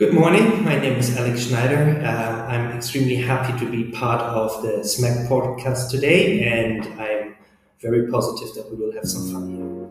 [0.00, 0.64] Good morning.
[0.64, 2.00] My name is Alex Schneider.
[2.02, 7.36] Uh, I'm extremely happy to be part of the SMAC podcast today, and I'm
[7.82, 9.90] very positive that we will have some fun here.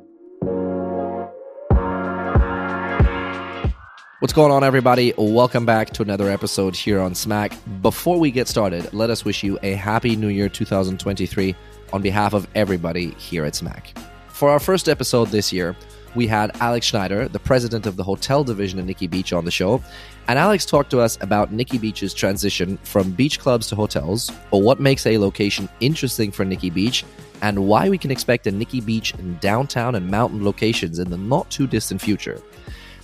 [4.19, 5.13] What's going on, everybody?
[5.15, 7.55] Welcome back to another episode here on SMAC.
[7.83, 11.55] Before we get started, let us wish you a happy new year 2023
[11.93, 13.95] on behalf of everybody here at SMAC.
[14.29, 15.75] For our first episode this year,
[16.15, 19.51] we had Alex Schneider, the president of the hotel division at Nikki Beach, on the
[19.51, 19.81] show.
[20.27, 24.61] And Alex talked to us about Nikki Beach's transition from beach clubs to hotels, or
[24.61, 27.03] what makes a location interesting for Nikki Beach,
[27.41, 31.17] and why we can expect a Nikki Beach in downtown and mountain locations in the
[31.17, 32.41] not too distant future.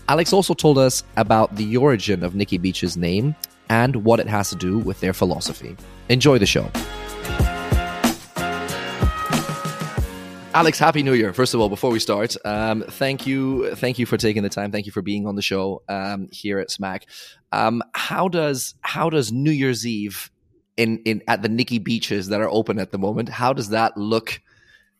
[0.08, 3.36] Alex also told us about the origin of Nikki Beach's name
[3.70, 5.76] and what it has to do with their philosophy.
[6.10, 6.70] Enjoy the show.
[10.56, 11.34] Alex, happy New Year!
[11.34, 14.72] First of all, before we start, um, thank you, thank you for taking the time.
[14.72, 17.08] Thank you for being on the show um, here at Smack.
[17.52, 20.32] Um, how does how does New Year's Eve
[20.78, 23.28] in in at the Nikki beaches that are open at the moment?
[23.28, 24.40] How does that look?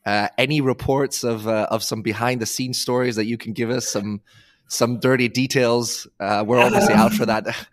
[0.04, 3.70] Uh, any reports of uh, of some behind the scenes stories that you can give
[3.70, 3.88] us?
[3.88, 4.20] Some
[4.68, 6.06] some dirty details.
[6.20, 7.46] Uh, we're obviously out for that.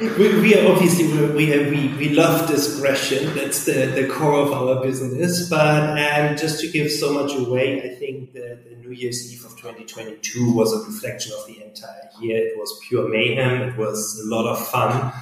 [0.00, 3.34] we, we are obviously we, we, we love discretion.
[3.34, 5.48] That's the, the core of our business.
[5.48, 9.44] But um, just to give so much away, I think the, the New Year's Eve
[9.44, 12.38] of 2022 was a reflection of the entire year.
[12.38, 13.68] It was pure mayhem.
[13.68, 15.12] It was a lot of fun,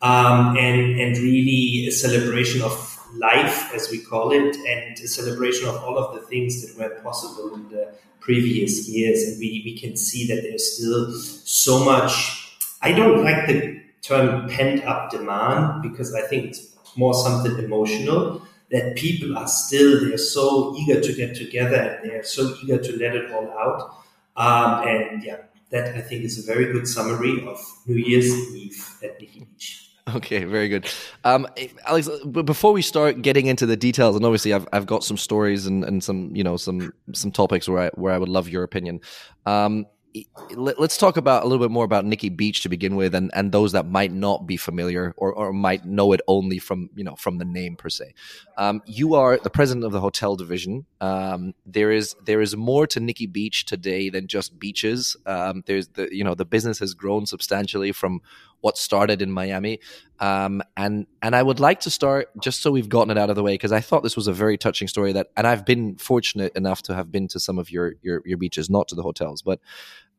[0.00, 5.68] um, and and really a celebration of life, as we call it, and a celebration
[5.68, 9.22] of all of the things that were possible in the previous years.
[9.24, 12.40] And we we can see that there's still so much.
[12.80, 18.42] I don't like the term pent up demand because I think it's more something emotional
[18.70, 22.92] that people are still they're so eager to get together and they're so eager to
[22.98, 23.96] let it all out.
[24.36, 25.38] Um, and yeah,
[25.70, 29.90] that I think is a very good summary of New Year's Eve at Nikki Beach.
[30.14, 30.86] Okay, very good.
[31.24, 31.46] Um,
[31.86, 32.10] Alex,
[32.44, 35.82] before we start getting into the details, and obviously I've, I've got some stories and,
[35.82, 39.00] and some, you know, some, some topics where I, where I would love your opinion.
[39.46, 39.86] Um,
[40.54, 43.50] let's talk about a little bit more about Nikki Beach to begin with, and, and
[43.50, 47.16] those that might not be familiar or, or might know it only from you know
[47.16, 48.14] from the name per se.
[48.56, 50.86] Um, you are the president of the hotel division.
[51.00, 55.16] Um, there is there is more to Nikki Beach today than just beaches.
[55.26, 58.20] Um, there's the you know the business has grown substantially from
[58.60, 59.80] what started in Miami,
[60.20, 63.36] um, and and I would like to start just so we've gotten it out of
[63.36, 65.96] the way because I thought this was a very touching story that, and I've been
[65.96, 69.02] fortunate enough to have been to some of your your, your beaches, not to the
[69.02, 69.60] hotels, but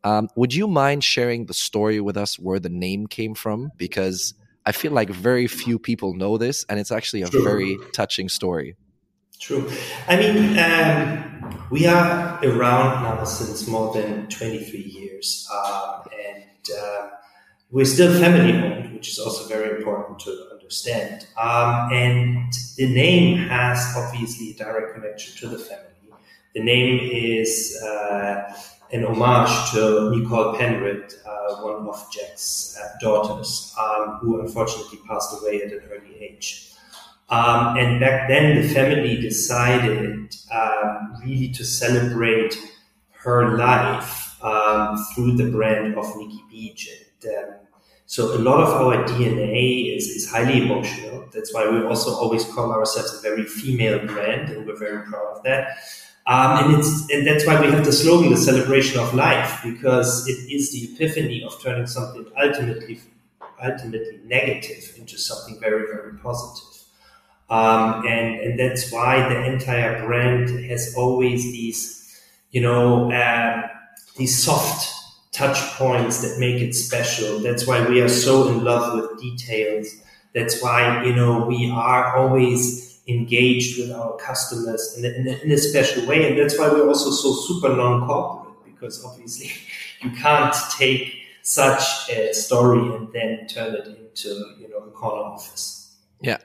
[0.06, 3.72] um, would you mind sharing the story with us where the name came from?
[3.76, 7.44] Because I feel like very few people know this, and it's actually a True.
[7.44, 8.76] very touching story.
[9.40, 9.68] True.
[10.08, 17.10] I mean, um, we are around now since more than 23 years, um, and uh,
[17.72, 21.26] we're still family owned, which is also very important to understand.
[21.36, 25.82] Um, and the name has obviously a direct connection to the family.
[26.54, 27.76] The name is.
[27.84, 28.54] Uh,
[28.96, 35.36] an homage to Nicole Penrod, uh, one of Jack's uh, daughters, um, who unfortunately passed
[35.42, 36.72] away at an early age.
[37.30, 42.56] Um, and back then, the family decided um, really to celebrate
[43.12, 46.88] her life um, through the brand of Nikki Beach.
[47.24, 47.54] And, um,
[48.06, 51.28] so a lot of our DNA is, is highly emotional.
[51.34, 55.38] That's why we also always call ourselves a very female brand, and we're very proud
[55.38, 55.80] of that.
[56.28, 60.28] Um, and it's and that's why we have the slogan, the celebration of life, because
[60.28, 63.00] it is the epiphany of turning something ultimately
[63.64, 66.84] ultimately negative into something very very positive.
[67.50, 72.20] Um, and and that's why the entire brand has always these,
[72.50, 73.68] you know, uh,
[74.18, 74.92] these soft
[75.32, 77.40] touch points that make it special.
[77.40, 79.96] That's why we are so in love with details.
[80.34, 85.38] That's why you know we are always engaged with our customers in a, in a,
[85.44, 86.28] in a special way.
[86.30, 89.52] And that's why we're also so super non-corporate because obviously
[90.02, 94.30] you can't take such a story and then turn it into,
[94.60, 95.96] you know, a corner office.
[96.22, 96.38] Yeah.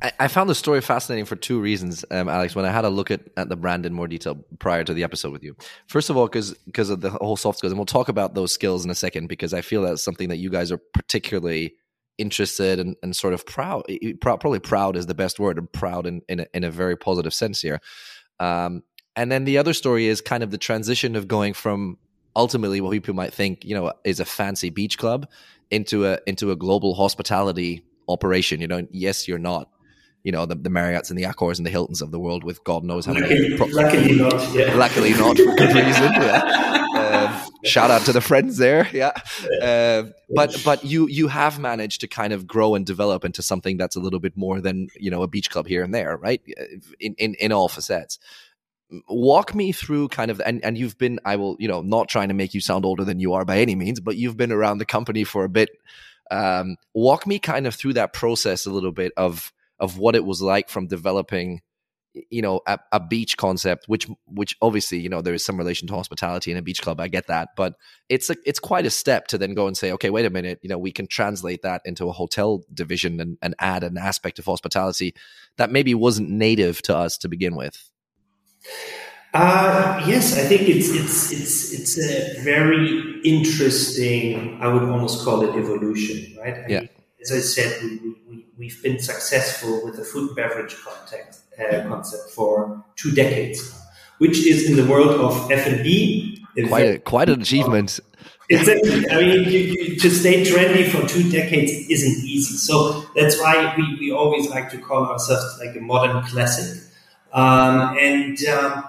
[0.00, 2.54] I, found the story fascinating for two reasons, um, Alex.
[2.54, 5.02] When I had a look at, at the brand in more detail prior to the
[5.02, 5.56] episode with you,
[5.88, 8.52] first of all, because because of the whole soft skills, and we'll talk about those
[8.52, 11.74] skills in a second, because I feel that's something that you guys are particularly
[12.18, 13.84] interested and, and sort of proud
[14.20, 17.32] probably proud is the best word and proud in, in, a, in a very positive
[17.32, 17.80] sense here
[18.40, 18.82] um,
[19.16, 21.96] and then the other story is kind of the transition of going from
[22.36, 25.28] ultimately what people might think you know is a fancy beach club
[25.70, 29.70] into a into a global hospitality operation you know yes you're not
[30.24, 32.62] you know the, the Marriotts and the Accors and the Hiltons of the world with
[32.64, 33.28] God knows how many.
[33.28, 34.54] Luckily, pro- luckily not.
[34.54, 34.74] Yeah.
[34.74, 36.12] Luckily not for good reason.
[36.12, 36.84] Yeah.
[37.64, 38.88] Shout out to the friends there.
[38.98, 39.12] Yeah,
[39.62, 43.76] uh, but but you you have managed to kind of grow and develop into something
[43.76, 46.42] that's a little bit more than you know a beach club here and there, right?
[46.98, 48.18] In in in all facets.
[49.08, 52.28] Walk me through kind of and and you've been I will you know not trying
[52.28, 54.78] to make you sound older than you are by any means, but you've been around
[54.78, 55.70] the company for a bit.
[56.30, 60.24] Um, walk me kind of through that process a little bit of of what it
[60.24, 61.60] was like from developing
[62.30, 65.88] you know a, a, beach concept which which obviously you know there is some relation
[65.88, 67.74] to hospitality in a beach club i get that but
[68.08, 70.58] it's a, it's quite a step to then go and say okay wait a minute
[70.62, 74.38] you know we can translate that into a hotel division and, and add an aspect
[74.38, 75.14] of hospitality
[75.56, 77.90] that maybe wasn't native to us to begin with.
[79.34, 85.42] Uh, yes i think it's it's it's it's a very interesting i would almost call
[85.42, 86.54] it evolution right?
[86.54, 86.80] I yeah.
[86.80, 86.88] mean,
[87.20, 91.88] as i said we, we, we've been successful with the food and beverage context uh,
[91.88, 93.80] concept for two decades,
[94.18, 98.00] which is in the world of F and B quite a, quite an achievement.
[98.50, 99.08] Exactly.
[99.10, 102.56] I mean, you, you, to stay trendy for two decades isn't easy.
[102.56, 106.82] So that's why we, we always like to call ourselves like a modern classic.
[107.32, 108.84] Um, and um,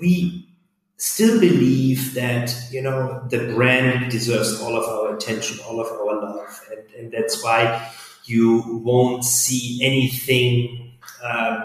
[0.00, 0.48] we
[0.96, 6.22] still believe that, you know, the brand deserves all of our attention, all of our
[6.22, 6.60] love.
[6.70, 7.90] And, and that's why
[8.26, 10.92] you won't see anything
[11.22, 11.64] um,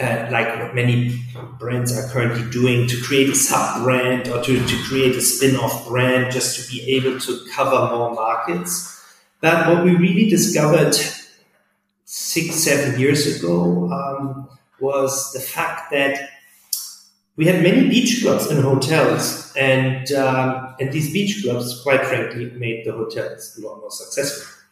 [0.00, 1.20] uh, like what many
[1.58, 5.56] brands are currently doing to create a sub brand or to, to create a spin
[5.56, 8.90] off brand just to be able to cover more markets.
[9.40, 10.96] But what we really discovered
[12.04, 14.48] six, seven years ago um,
[14.80, 16.30] was the fact that
[17.36, 22.50] we had many beach clubs and hotels, and um, and these beach clubs, quite frankly,
[22.50, 24.63] made the hotels a lot more successful.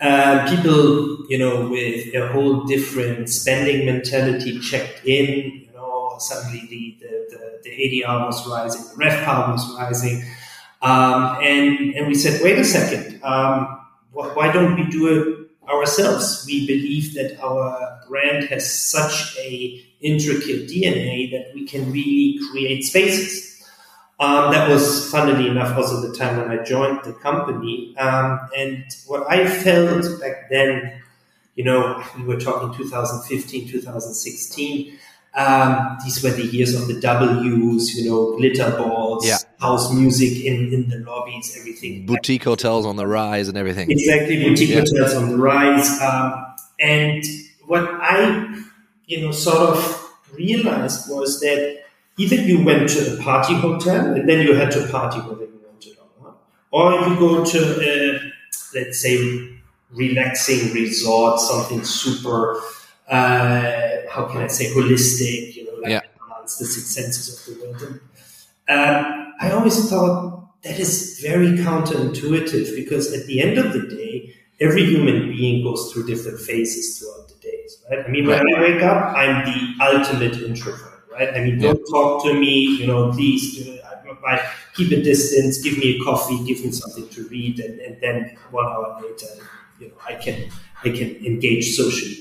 [0.00, 5.52] Uh, people, you know, with a whole different spending mentality checked in.
[5.66, 10.24] You know, suddenly the the, the, the ADR was rising, the ref RevPAR was rising,
[10.80, 13.78] um, and and we said, wait a second, um,
[14.12, 16.44] wh- why don't we do it ourselves?
[16.46, 22.84] We believe that our brand has such a intricate DNA that we can really create
[22.84, 23.49] spaces.
[24.20, 27.96] Um, that was, funnily enough, also the time when I joined the company.
[27.96, 31.00] Um, and what I felt back then,
[31.54, 34.98] you know, we were talking 2015, 2016.
[35.32, 39.38] Um, these were the years of the W's, you know, glitter balls, yeah.
[39.58, 42.04] house music in, in the lobbies, everything.
[42.04, 43.90] Boutique hotels on the rise and everything.
[43.90, 44.80] Exactly, boutique yeah.
[44.80, 46.00] hotels on the rise.
[46.02, 46.44] Um,
[46.78, 47.24] and
[47.66, 48.64] what I,
[49.06, 51.79] you know, sort of realized was that
[52.20, 55.60] either you went to a party hotel and then you had to party whether you
[55.66, 56.36] wanted or not,
[56.70, 58.20] or you go to a,
[58.74, 59.16] let's say,
[59.90, 62.60] relaxing resort, something super,
[63.08, 63.72] uh,
[64.10, 66.00] how can I say, holistic, you know, like yeah.
[66.44, 68.00] the six senses of the world.
[68.68, 74.34] Um, I always thought that is very counterintuitive because at the end of the day,
[74.60, 78.04] every human being goes through different phases throughout the days, right?
[78.06, 78.56] I mean, when right.
[78.56, 80.89] I wake up, I'm the ultimate introvert
[81.20, 81.34] right?
[81.34, 83.68] I mean, don't talk to me, you know, please,
[84.26, 88.00] I, keep a distance, give me a coffee, give me something to read, and, and
[88.00, 89.26] then one hour later,
[89.78, 90.50] you know, I can
[90.84, 92.16] I can engage socially.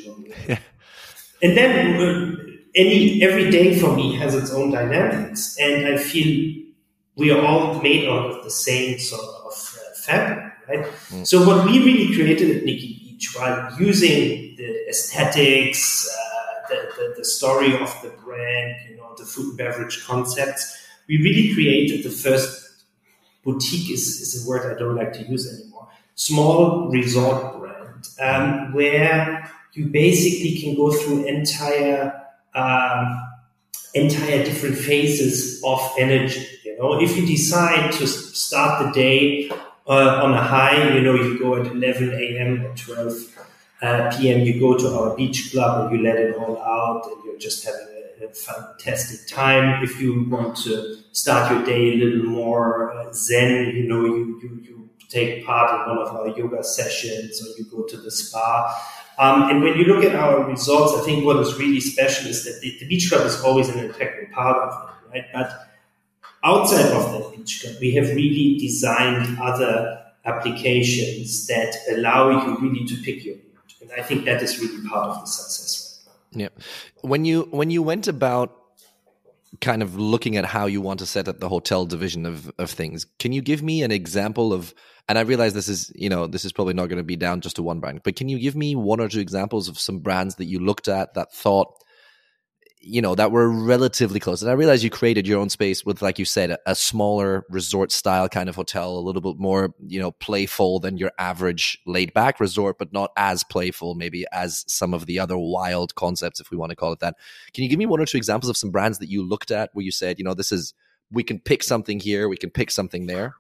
[1.42, 2.36] and then uh,
[2.76, 6.64] any every day for me has its own dynamics, and I feel
[7.16, 10.86] we are all made out of the same sort of uh, fabric, right?
[11.10, 11.28] Mm.
[11.28, 16.08] So what we really created at Nikki Beach, while using the aesthetics.
[16.08, 16.29] Uh,
[16.70, 20.78] the, the, the story of the brand, you know, the food and beverage concepts.
[21.08, 22.84] We really created the first
[23.44, 25.88] boutique is, is a word I don't like to use anymore.
[26.16, 33.28] Small resort brand um, where you basically can go through entire um,
[33.94, 36.46] entire different phases of energy.
[36.64, 39.50] You know, if you decide to start the day
[39.88, 42.66] uh, on a high, you know, you go at 11 a.m.
[42.66, 43.14] or 12
[43.82, 47.24] uh, PM, you go to our beach club and you let it all out and
[47.24, 47.88] you're just having
[48.22, 49.82] a, a fantastic time.
[49.84, 54.40] If you want to start your day a little more uh, zen, you know, you,
[54.44, 58.12] you, you take part in one of our yoga sessions or you go to the
[58.12, 58.76] spa.
[59.18, 62.46] Um, and when you look at our results, I think what is really special is
[62.46, 65.26] that the, the beach club is always an integral part of it, right?
[65.34, 65.52] But
[66.44, 72.86] outside of that beach club, we have really designed other applications that allow you really
[72.86, 73.36] to pick your
[73.82, 76.08] and I think that is really part of the success.
[76.34, 76.50] Right yeah.
[77.02, 78.56] When you when you went about
[79.62, 82.70] kind of looking at how you want to set up the hotel division of, of
[82.70, 84.74] things, can you give me an example of
[85.08, 87.42] and I realize this is, you know, this is probably not going to be down
[87.42, 90.00] just to one brand, but can you give me one or two examples of some
[90.00, 91.74] brands that you looked at that thought
[92.82, 94.42] you know that were relatively close.
[94.42, 97.46] And i realize you created your own space with like you said a, a, smaller
[97.50, 101.78] resort style kind of hotel a little bit more you know playful than your average
[101.86, 106.40] laid back resort but not as playful maybe as some of the other wild concepts
[106.40, 107.16] if we want to call it that.
[107.54, 109.70] Can you give me one or two examples of some brands that you looked at
[109.74, 110.74] where you said you know this is
[111.12, 113.36] we can pick something here we can pick something there?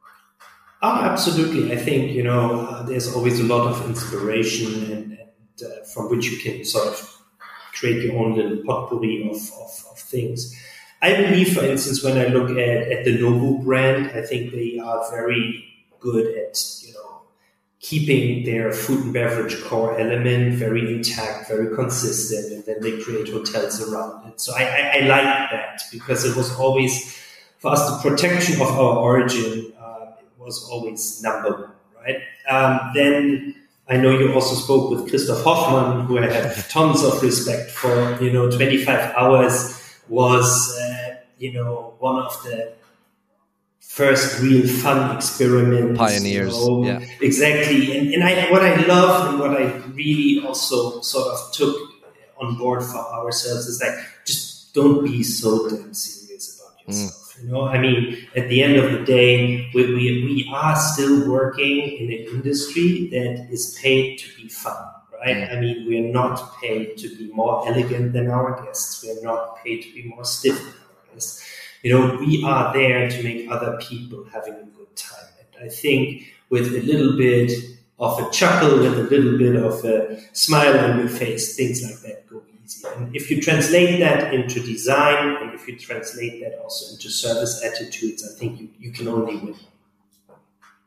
[0.81, 1.73] Oh absolutely.
[1.73, 5.19] I think you know uh, there's always a lot of inspiration and, and
[5.63, 7.18] uh, from which you can sort of
[7.73, 10.55] create your own little potpourri of, of, of things.
[11.01, 14.79] I believe, for instance, when I look at, at the Nobu brand, I think they
[14.79, 15.65] are very
[15.99, 17.21] good at, you know,
[17.79, 23.29] keeping their food and beverage core element very intact, very consistent, and then they create
[23.29, 24.41] hotels around it.
[24.41, 27.17] So I, I, I like that because it was always,
[27.59, 32.17] for us, the protection of our origin uh, was always number one, right?
[32.49, 33.55] Um, then
[33.89, 38.17] I know you also spoke with Christoph Hoffmann, who I have tons of respect for.
[38.21, 42.73] You know, 25 hours was, uh, you know, one of the
[43.79, 45.97] first real fun experiments.
[45.97, 46.55] Pioneers.
[46.55, 46.85] You know?
[46.85, 47.05] yeah.
[47.19, 47.97] Exactly.
[47.97, 51.75] And, and I, what I love and what I really also sort of took
[52.39, 56.87] on board for ourselves is like, just don't be so damn serious about mm.
[56.87, 57.13] yourself.
[57.13, 57.18] Mm.
[57.41, 61.29] You know, I mean, at the end of the day, we, we, we are still
[61.29, 65.49] working in an industry that is paid to be fun, right?
[65.49, 69.03] I mean, we are not paid to be more elegant than our guests.
[69.03, 71.45] We are not paid to be more stiff than our guests.
[71.83, 75.29] You know, we are there to make other people having a good time.
[75.39, 77.51] And I think with a little bit
[77.99, 81.99] of a chuckle, with a little bit of a smile on your face, things like
[82.01, 82.28] that
[82.83, 87.63] and if you translate that into design and if you translate that also into service
[87.63, 89.55] attitudes, I think you, you can only win.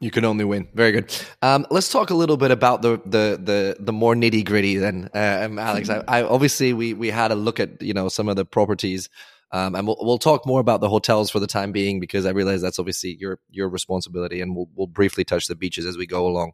[0.01, 0.69] You can only win.
[0.75, 1.15] Very good.
[1.43, 4.77] Um, let's talk a little bit about the the the, the more nitty gritty.
[4.77, 8.09] Then, uh, um, Alex, I, I, obviously we we had a look at you know
[8.09, 9.09] some of the properties,
[9.53, 12.31] um, and we'll we'll talk more about the hotels for the time being because I
[12.31, 16.07] realize that's obviously your your responsibility, and we'll we'll briefly touch the beaches as we
[16.07, 16.53] go along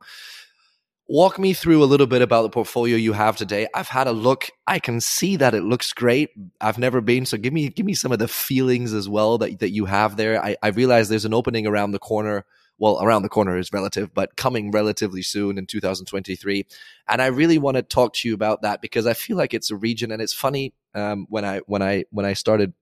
[1.09, 3.67] walk me through a little bit about the portfolio you have today.
[3.75, 4.51] I've had a look.
[4.67, 6.31] I can see that it looks great.
[6.61, 9.59] I've never been so give me give me some of the feelings as well that,
[9.61, 10.43] that you have there.
[10.43, 12.45] I, I realize there's an opening around the corner.
[12.81, 16.65] Well around the corner is relative but coming relatively soon in 2023
[17.09, 19.73] and i really want to talk to you about that because i feel like it's
[19.73, 22.73] a region and it's funny um, when i when i when i started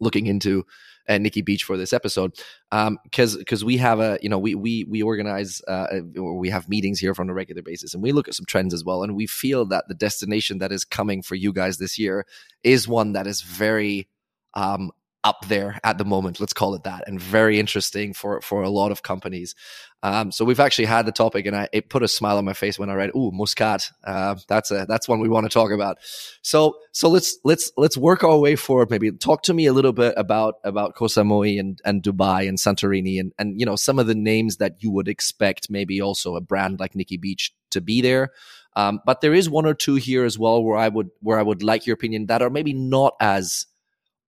[0.00, 0.64] looking into
[1.10, 2.32] uh, Nikki Beach for this episode
[2.70, 6.68] because um, because we have a you know we we we organize uh, we have
[6.68, 9.16] meetings here on a regular basis and we look at some trends as well and
[9.16, 12.24] we feel that the destination that is coming for you guys this year
[12.62, 14.08] is one that is very
[14.54, 14.90] um,
[15.22, 18.70] up there at the moment let's call it that and very interesting for for a
[18.70, 19.54] lot of companies.
[20.02, 22.54] Um, so we've actually had the topic and I, it put a smile on my
[22.54, 23.90] face when i read oh muscat.
[24.02, 25.98] Uh, that's a that's one we want to talk about.
[26.40, 29.10] So so let's let's let's work our way forward maybe.
[29.12, 33.20] Talk to me a little bit about about Koh Samui and and dubai and santorini
[33.20, 36.40] and and you know some of the names that you would expect maybe also a
[36.40, 38.30] brand like nikki beach to be there.
[38.76, 41.42] Um, but there is one or two here as well where i would where i
[41.42, 43.66] would like your opinion that are maybe not as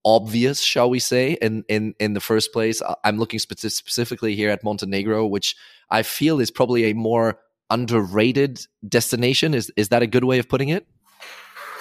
[0.05, 2.83] obvious, shall we say, in in in the first place.
[3.05, 5.57] I'm looking spe- specifically here at Montenegro, which
[5.91, 7.39] I feel is probably a more
[7.71, 9.55] underrated destination.
[9.55, 10.87] Is is that a good way of putting it?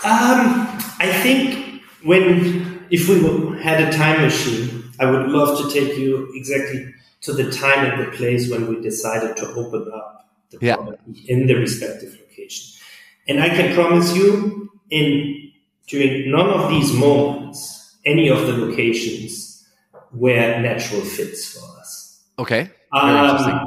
[0.04, 0.68] Um,
[1.00, 6.32] I think when if we had a time machine, I would love to take you
[6.34, 10.76] exactly to the time and the place when we decided to open up the yeah.
[10.76, 12.82] property in the respective location.
[13.28, 15.52] And I can promise you, in
[15.88, 19.68] during none of these moments any of the locations
[20.14, 22.24] were natural fits for us.
[22.40, 22.70] Okay.
[22.94, 23.66] Um,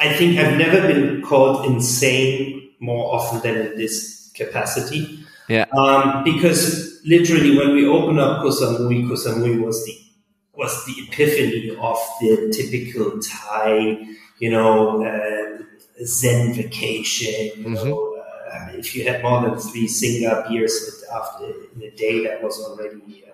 [0.00, 5.20] I think I've never been called insane more often than in this capacity.
[5.48, 5.66] Yeah.
[5.76, 9.98] Um, because literally, when we opened up Koh Samui, Koh Samui was the
[10.54, 14.06] was the epiphany of the typical Thai,
[14.38, 15.62] you know, uh,
[16.04, 17.50] Zen vacation.
[17.56, 17.88] You mm-hmm.
[17.88, 22.42] know, uh, if you had more than three Singha beers after in a day, that
[22.42, 23.24] was already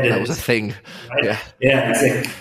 [0.00, 0.74] that was a thing.
[1.10, 1.24] Right?
[1.24, 2.32] Yeah, yeah, exactly.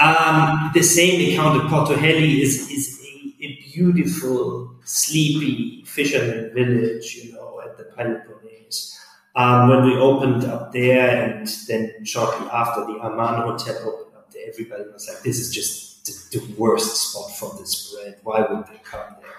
[0.00, 7.16] Um, the same account at Porto Heli is is a, a, beautiful, sleepy fisherman village,
[7.16, 8.96] you know, at the Peloponnes.
[9.34, 14.32] Um, when we opened up there, and then shortly after the Aman Hotel opened up
[14.32, 18.16] there, everybody was like, "This is just the, the worst spot for this brand.
[18.22, 19.30] Why would they come there?"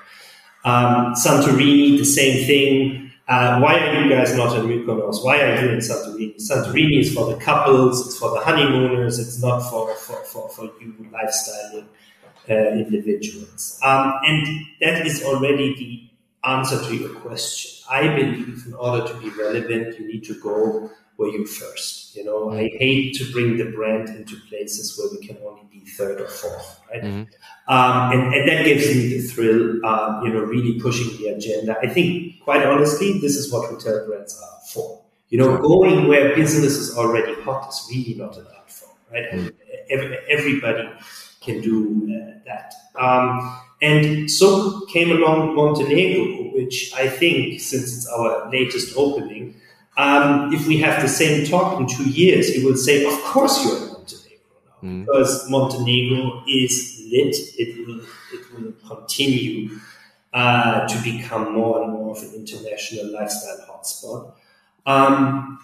[0.64, 3.11] Um, Santorini, the same thing.
[3.32, 5.24] Why are you guys not in Mykonos?
[5.24, 6.36] Why are you in Santorini?
[6.36, 10.66] Santorini is for the couples, it's for the honeymooners, it's not for, for, for, for
[10.82, 11.86] you lifestyling
[12.50, 13.80] uh, individuals.
[13.84, 17.86] Um, and that is already the answer to your question.
[17.90, 20.90] I believe in order to be relevant, you need to go
[21.30, 22.16] you're first.
[22.16, 25.80] You know, I hate to bring the brand into places where we can only be
[25.80, 27.02] third or fourth, right?
[27.02, 27.74] Mm-hmm.
[27.74, 31.78] Um, and, and, that gives me the thrill, um, you know, really pushing the agenda.
[31.82, 35.02] I think, quite honestly, this is what hotel brands are for.
[35.30, 39.32] You know, going where business is already hot is really not an art form, right?
[39.32, 39.48] Mm-hmm.
[39.90, 40.90] Every, everybody
[41.40, 42.74] can do uh, that.
[43.00, 49.56] Um, and so came along Montenegro, which I think, since it's our latest opening,
[50.02, 53.64] um, if we have the same talk in two years, you will say, of course
[53.64, 55.06] you're in Montenegro now, mm.
[55.06, 57.36] because Montenegro is lit.
[57.60, 58.02] It will,
[58.34, 59.80] it will continue
[60.34, 64.34] uh, to become more and more of an international lifestyle hotspot.
[64.88, 65.60] Um,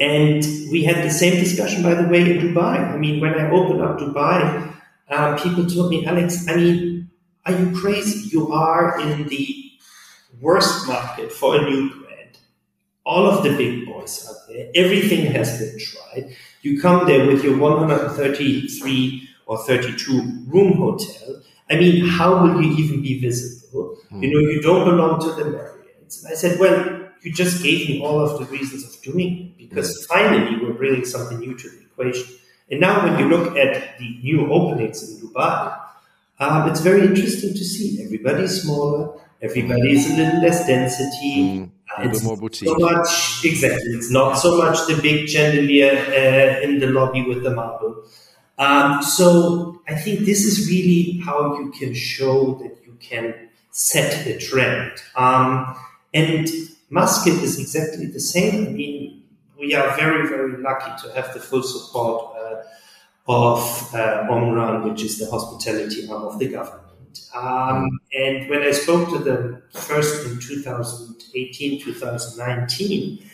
[0.00, 2.78] and we had the same discussion, by the way, in Dubai.
[2.78, 4.72] I mean, when I opened up Dubai,
[5.10, 7.10] uh, people told me, Alex, I mean,
[7.44, 8.28] are you crazy?
[8.28, 9.72] You are in the
[10.40, 12.03] worst market for a new
[13.04, 14.70] all of the big boys out there.
[14.74, 16.36] Everything has been tried.
[16.62, 21.42] You come there with your 133 or 32 room hotel.
[21.70, 23.98] I mean, how will you even be visible?
[24.10, 24.22] Mm.
[24.22, 26.24] You know, you don't belong to the Marriotts.
[26.24, 29.58] And I said, well, you just gave me all of the reasons of doing it
[29.58, 30.06] because mm.
[30.06, 32.34] finally we're bringing something new to the equation.
[32.70, 35.78] And now when you look at the new openings in Dubai,
[36.38, 38.02] um, it's very interesting to see.
[38.02, 39.20] Everybody's smaller.
[39.42, 41.36] Everybody's a little less density.
[41.36, 42.68] Mm a bit more boutique.
[42.68, 43.90] So much, exactly.
[43.90, 48.04] It's not so much the big chandelier uh, in the lobby with the marble.
[48.58, 53.34] Um, so I think this is really how you can show that you can
[53.70, 54.92] set a trend.
[55.16, 55.76] Um,
[56.12, 56.48] and
[56.90, 58.66] Muscat is exactly the same.
[58.66, 59.22] I mean,
[59.58, 62.62] we are very, very lucky to have the full support uh,
[63.26, 66.83] of uh, OMRAN, which is the hospitality arm of the government.
[67.34, 73.30] Um, and when I spoke to them first in 2018, 2019,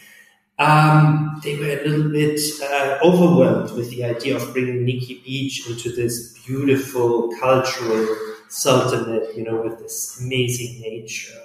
[0.58, 5.68] um, they were a little bit uh, overwhelmed with the idea of bringing Nikki Beach
[5.68, 8.16] into this beautiful cultural
[8.48, 11.38] sultanate, you know, with this amazing nature.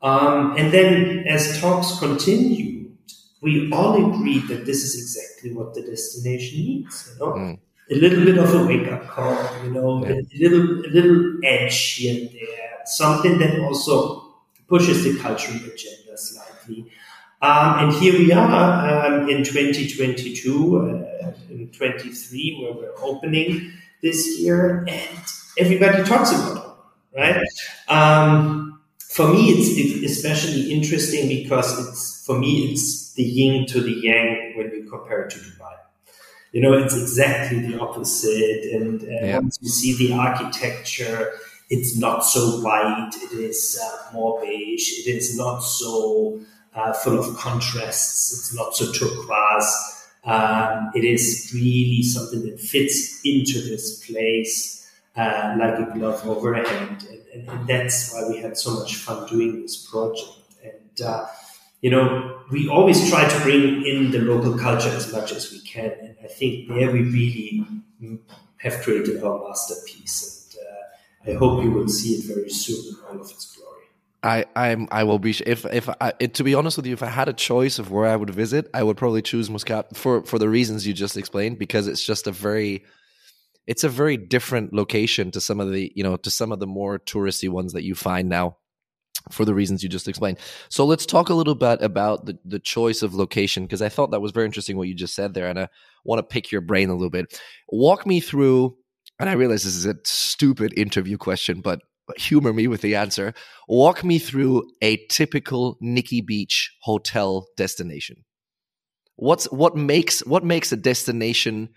[0.00, 2.96] Um, and then as talks continued,
[3.40, 7.32] we all agreed that this is exactly what the destination needs, you know.
[7.32, 7.58] Mm
[7.90, 10.14] a little bit of a wake up call, you know, yeah.
[10.14, 14.24] a little a little edge here and there, something that also
[14.68, 16.90] pushes the cultural agenda slightly.
[17.40, 23.72] Um, and here we are um, in 2022, uh, in 23, where we're opening
[24.02, 25.18] this year, and
[25.56, 26.78] everybody talks about
[27.14, 27.46] it, right?
[27.88, 33.92] Um, for me, it's especially interesting because it's for me it's the yin to the
[33.92, 35.57] yang when you compare it to Dubai
[36.52, 38.72] you know, it's exactly the opposite.
[38.72, 39.38] And uh, yeah.
[39.38, 41.32] once you see the architecture,
[41.70, 43.10] it's not so white.
[43.14, 45.06] It is uh, more beige.
[45.06, 46.40] It is not so
[46.74, 48.32] uh, full of contrasts.
[48.32, 49.94] It's not so turquoise.
[50.24, 54.78] Um, it is really something that fits into this place
[55.16, 57.06] uh, like a glove over a hand.
[57.10, 60.30] And, and, and, that's why we had so much fun doing this project.
[60.62, 61.26] And uh,
[61.80, 65.60] you know, we always try to bring in the local culture as much as we
[65.60, 65.92] can.
[66.00, 67.66] And I think there we really
[68.58, 70.52] have created our masterpiece.
[71.24, 73.68] And uh, I hope you will see it very soon in all of its glory.
[74.22, 77.04] I I'm I will be if if I, it, to be honest with you, if
[77.04, 80.24] I had a choice of where I would visit, I would probably choose Muscat for
[80.24, 82.84] for the reasons you just explained because it's just a very
[83.68, 86.66] it's a very different location to some of the you know to some of the
[86.66, 88.56] more touristy ones that you find now
[89.30, 90.38] for the reasons you just explained.
[90.68, 94.10] So let's talk a little bit about the, the choice of location because I thought
[94.10, 95.68] that was very interesting what you just said there, and I
[96.04, 97.40] want to pick your brain a little bit.
[97.70, 98.76] Walk me through,
[99.18, 101.80] and I realize this is a stupid interview question, but
[102.16, 103.34] humor me with the answer.
[103.68, 108.24] Walk me through a typical Nikki Beach hotel destination.
[109.16, 111.70] What's what makes what makes a destination,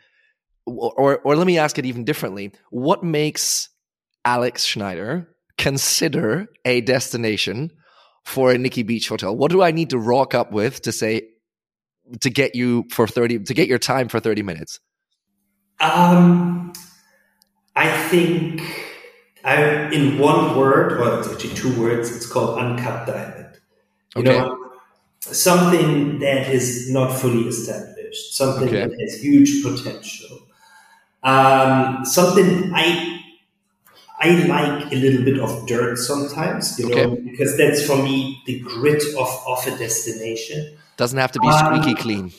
[0.65, 2.51] or or let me ask it even differently.
[2.69, 3.69] What makes
[4.23, 5.30] Alex Schneider
[5.61, 7.71] consider a destination
[8.25, 9.35] for a Nikki Beach hotel?
[9.35, 11.29] What do I need to rock up with to say
[12.19, 14.79] to get you for 30 to get your time for 30 minutes?
[15.79, 16.73] Um
[17.75, 18.61] I think
[19.43, 23.59] I in one word, or it's actually two words, it's called uncut diamond.
[24.15, 24.37] You okay.
[24.37, 24.57] know,
[25.21, 28.87] something that is not fully established, something okay.
[28.87, 30.39] that has huge potential.
[31.23, 33.20] Um, something I
[34.21, 37.21] I like a little bit of dirt sometimes, you know, okay.
[37.21, 40.77] because that's for me the grit of, of a destination.
[40.95, 42.31] Doesn't have to be squeaky um, clean.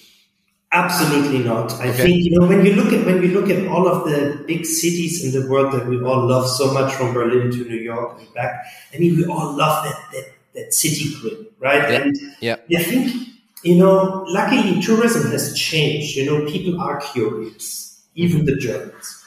[0.70, 1.72] Absolutely not.
[1.80, 2.04] I okay.
[2.04, 4.64] think you know when you look at when we look at all of the big
[4.64, 8.18] cities in the world that we all love so much, from Berlin to New York
[8.18, 8.64] and back.
[8.94, 11.90] I mean, we all love that that, that city grit, right?
[11.90, 12.00] Yeah.
[12.00, 12.78] And yeah.
[12.78, 13.28] I think
[13.64, 16.16] you know, luckily tourism has changed.
[16.16, 19.21] You know, people are curious, even the Germans.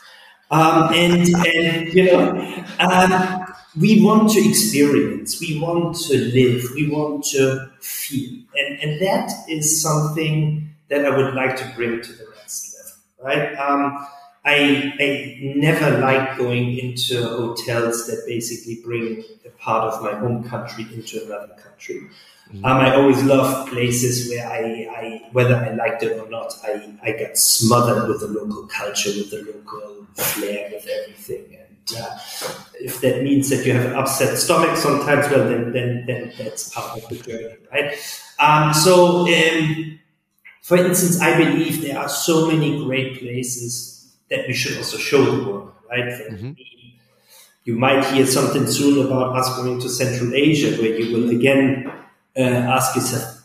[0.52, 3.46] Um, and, and, you know, um,
[3.80, 8.42] we want to experience, we want to live, we want to feel.
[8.56, 13.28] And, and that is something that I would like to bring to the next level,
[13.28, 13.58] right?
[13.58, 14.08] Um,
[14.46, 20.44] I, I never like going into hotels that basically bring a part of my home
[20.44, 22.02] country into another country.
[22.54, 22.64] Mm-hmm.
[22.64, 26.94] Um, I always love places where I, I, whether I liked it or not, I,
[27.02, 31.58] I got smothered with the local culture, with the local flair, with everything.
[31.58, 32.20] And uh,
[32.80, 36.70] if that means that you have an upset stomach sometimes, well, then, then, then that's
[36.70, 37.98] part of the journey, right?
[38.40, 40.00] Um, so, um,
[40.62, 45.24] for instance, I believe there are so many great places that we should also show
[45.24, 46.06] the world, right?
[46.06, 46.52] Mm-hmm.
[47.64, 51.92] You might hear something soon about us going to Central Asia, where you will again
[52.38, 53.44] uh, ask yourself,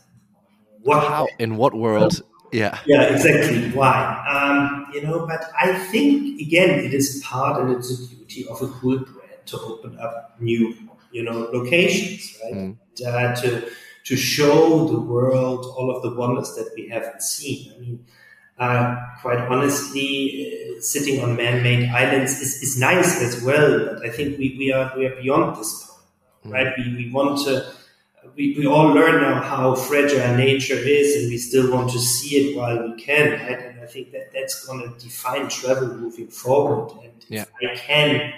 [0.82, 1.06] what?
[1.06, 1.28] How?
[1.38, 2.22] In what world?
[2.52, 2.78] Yeah.
[2.86, 3.70] Yeah, exactly.
[3.70, 3.94] Why?
[4.28, 8.60] Um, you know, but I think again, it is part and it's a duty of
[8.62, 10.74] a cool brand to open up new,
[11.12, 12.54] you know, locations, right?
[12.54, 12.76] Mm.
[13.06, 13.70] Uh, to
[14.04, 17.72] to show the world all of the wonders that we haven't seen.
[17.72, 18.06] I mean,
[18.58, 23.86] uh, quite honestly, uh, sitting on man-made islands is, is nice as well.
[23.86, 25.86] But I think we, we are we are beyond this
[26.42, 26.52] point, mm.
[26.52, 26.74] right?
[26.76, 27.72] We, we want to.
[28.36, 32.36] We, we all learn now how fragile nature is, and we still want to see
[32.36, 33.60] it while we can, right?
[33.60, 36.92] And I think that that's going to define travel moving forward.
[37.02, 37.44] And yeah.
[37.60, 38.32] if I can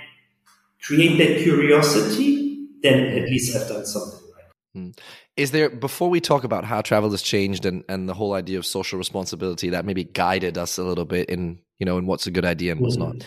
[0.82, 4.46] create that curiosity, then at least I've done something right.
[4.76, 4.98] Mm.
[5.36, 8.58] Is there before we talk about how travel has changed and, and the whole idea
[8.58, 12.26] of social responsibility that maybe guided us a little bit in you know in what's
[12.26, 13.18] a good idea and what's mm-hmm.
[13.18, 13.26] not?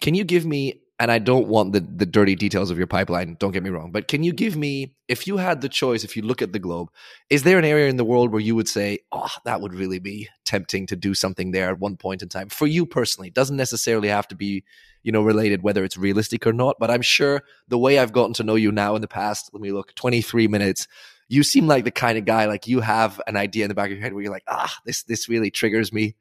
[0.00, 3.36] Can you give me and I don't want the, the dirty details of your pipeline,
[3.38, 6.16] don't get me wrong, but can you give me, if you had the choice, if
[6.16, 6.88] you look at the globe,
[7.28, 9.98] is there an area in the world where you would say, oh, that would really
[9.98, 12.48] be tempting to do something there at one point in time?
[12.48, 14.64] For you personally, it doesn't necessarily have to be,
[15.02, 18.32] you know, related whether it's realistic or not, but I'm sure the way I've gotten
[18.34, 20.88] to know you now in the past, let me look, 23 minutes,
[21.28, 23.86] you seem like the kind of guy like you have an idea in the back
[23.86, 26.14] of your head where you're like, ah, this this really triggers me.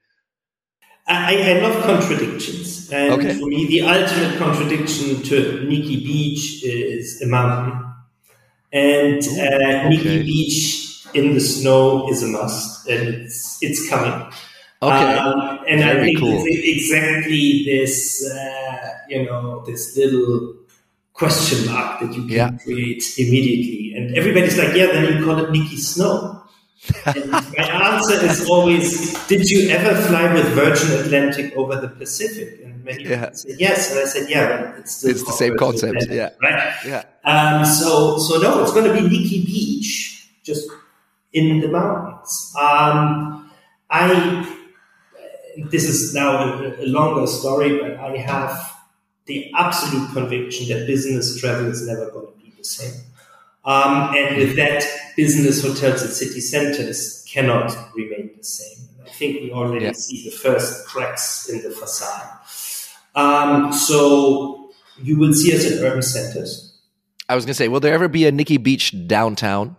[1.07, 3.33] I, I love contradictions, and okay.
[3.39, 7.79] for me, the ultimate contradiction to Nikki Beach is a mountain,
[8.73, 10.23] and uh, Nikki.
[10.23, 14.27] Beach in the snow is a must, and it's it's coming.
[14.81, 16.43] Okay, um, and Very I think cool.
[16.47, 20.55] exactly this, uh, you know, this little
[21.13, 22.51] question mark that you can yeah.
[22.63, 23.93] create immediately.
[23.95, 26.43] And everybody's like, yeah, then you call it Nikki Snow.
[27.05, 32.61] My answer is always, did you ever fly with Virgin Atlantic over the Pacific?
[32.63, 33.21] And many yeah.
[33.21, 33.91] people say yes.
[33.91, 36.03] And I said, yeah, it's still it's the same Virgin concept.
[36.03, 36.49] Atlantic, yeah.
[36.49, 36.75] Right.
[36.85, 37.03] Yeah.
[37.23, 40.69] Um, so, so no, it's going to be Nikki Beach, just
[41.33, 42.53] in the mountains.
[42.59, 43.51] Um,
[43.89, 44.57] I,
[45.71, 48.73] this is now a, a longer story, but I have
[49.25, 53.01] the absolute conviction that business travel is never going to be the same.
[53.65, 54.83] Um, and with that,
[55.15, 58.87] business hotels and city centers cannot remain the same.
[59.03, 59.91] I think we already yeah.
[59.93, 62.39] see the first cracks in the facade.
[63.15, 66.77] Um, so you will see us in urban centers.
[67.27, 69.77] I was going to say, will there ever be a Nikki Beach downtown?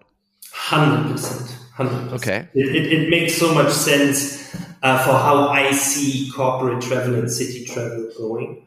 [0.53, 1.53] 100%.
[1.77, 2.13] 100%.
[2.15, 2.49] Okay.
[2.55, 7.31] It, it, it makes so much sense uh, for how I see corporate travel and
[7.31, 8.65] city travel going.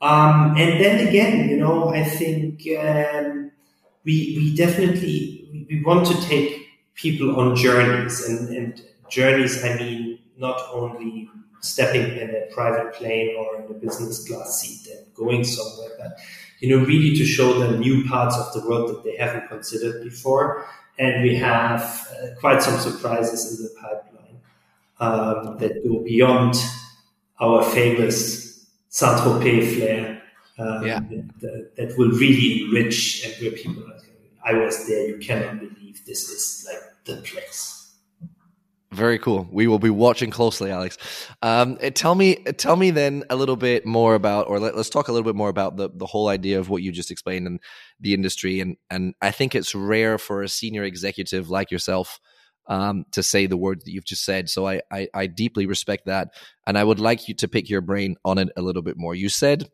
[0.00, 3.49] Um, and then again, you know, I think um,
[4.04, 9.64] we we definitely we want to take people on journeys, and, and journeys.
[9.64, 11.28] I mean, not only
[11.60, 16.18] stepping in a private plane or in a business class seat and going somewhere, but
[16.60, 20.02] you know, really to show them new parts of the world that they haven't considered
[20.04, 20.66] before.
[20.98, 21.82] And we have
[22.12, 24.40] uh, quite some surprises in the pipeline
[25.00, 26.56] um, that go beyond
[27.40, 30.19] our famous Saint Tropez flair
[30.60, 31.00] um, yeah.
[31.40, 33.96] that, that, will really enrich and where people are,
[34.44, 37.80] I was there, you cannot believe this is like the place.
[38.92, 39.48] Very cool.
[39.52, 40.98] We will be watching closely, Alex.
[41.42, 44.74] Um, eh, tell me, eh, tell me then a little bit more about, or let,
[44.74, 47.12] us talk a little bit more about the the whole idea of what you just
[47.12, 47.60] explained in
[48.00, 48.58] the industry.
[48.58, 52.18] And and I think it's rare for a senior executive like yourself
[52.66, 54.48] um, to say the words that you've just said.
[54.48, 56.34] So I, I, I deeply respect that,
[56.66, 59.14] and I would like you to pick your brain on it a little bit more.
[59.14, 59.68] You said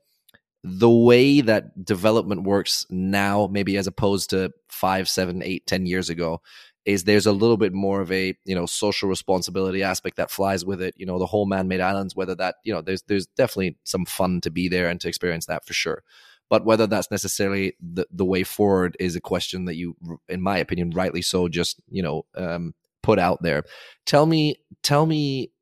[0.68, 6.10] the way that development works now, maybe as opposed to five, seven, eight, ten years
[6.10, 6.42] ago,
[6.84, 10.64] is there's a little bit more of a you know social responsibility aspect that flies
[10.64, 10.94] with it.
[10.96, 14.40] You know, the whole man-made islands, whether that you know, there's there's definitely some fun
[14.40, 16.02] to be there and to experience that for sure.
[16.48, 19.96] But whether that's necessarily the, the way forward is a question that you,
[20.28, 22.74] in my opinion, rightly so, just you know, um,
[23.04, 23.62] put out there.
[24.04, 25.52] Tell me, tell me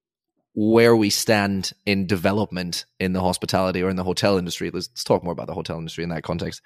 [0.54, 4.70] where we stand in development in the hospitality or in the hotel industry.
[4.70, 6.62] Let's, let's talk more about the hotel industry in that context,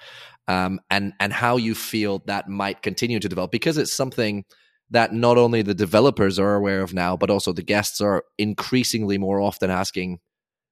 [0.46, 4.44] um, and and how you feel that might continue to develop because it's something
[4.90, 9.18] that not only the developers are aware of now, but also the guests are increasingly
[9.18, 10.18] more often asking,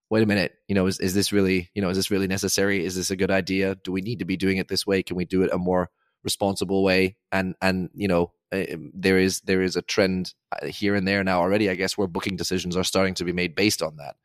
[0.08, 2.84] wait a minute, you know, is, is this really, you know, is this really necessary?
[2.84, 3.74] Is this a good idea?
[3.74, 5.02] Do we need to be doing it this way?
[5.02, 5.90] Can we do it a more
[6.24, 7.16] responsible way?
[7.30, 11.24] And, and, you know, uh, there is, there is a trend uh, here and there
[11.24, 14.16] now already, I guess, where booking decisions are starting to be made based on that.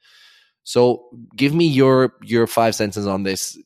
[0.63, 3.57] So give me your, your five sentences on this,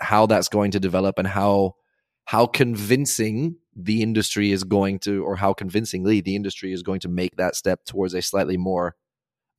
[0.00, 1.76] how that's going to develop and how,
[2.24, 7.08] how convincing the industry is going to, or how convincingly the industry is going to
[7.08, 8.94] make that step towards a slightly more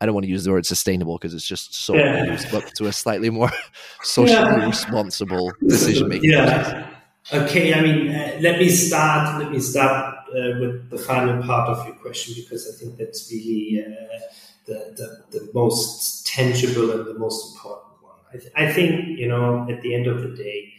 [0.01, 2.37] I don't want to use the word sustainable because it's just so yeah.
[2.51, 3.49] but to a slightly more
[4.03, 4.65] socially yeah.
[4.65, 6.31] responsible decision making.
[6.31, 6.89] Yeah.
[7.23, 7.49] Process.
[7.49, 7.73] Okay.
[7.73, 9.41] I mean, uh, let me start.
[9.41, 13.31] Let me start uh, with the final part of your question because I think that's
[13.31, 13.89] really uh,
[14.65, 18.19] the, the, the most tangible and the most important one.
[18.33, 20.73] I, th- I think you know at the end of the day,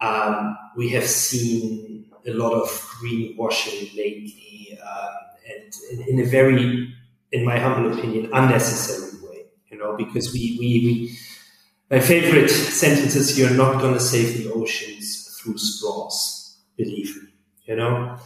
[0.00, 2.68] um, we have seen a lot of
[3.02, 5.14] greenwashing lately, um,
[5.48, 5.72] and
[6.08, 6.92] in, in a very
[7.32, 9.44] in my humble opinion, unnecessary way.
[9.70, 11.18] You know, because we we, we
[11.90, 16.58] my favorite sentence is you're not going to save the oceans through straws.
[16.76, 17.30] Believe me.
[17.66, 18.16] You know,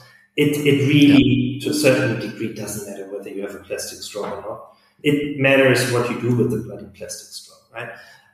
[0.41, 1.65] it it really yeah.
[1.65, 4.77] to a certain degree doesn't matter whether you have a plastic straw or not.
[5.03, 7.91] It matters what you do with the bloody plastic straw, right?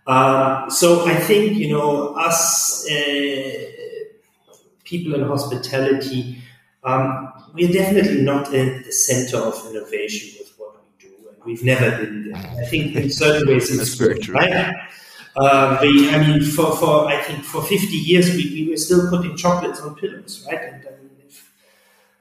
[0.06, 3.64] Um, so I think you know us uh,
[4.84, 6.38] people in hospitality.
[6.84, 11.14] Um, we're definitely not in the center of innovation with what we do.
[11.44, 12.36] We've never been there.
[12.36, 14.34] I think in certain ways it's very true.
[14.34, 14.72] Right?
[15.34, 19.10] Uh, we, I mean, for, for I think for 50 years we, we were still
[19.10, 20.62] putting chocolates on pillows, right?
[20.62, 20.96] And if,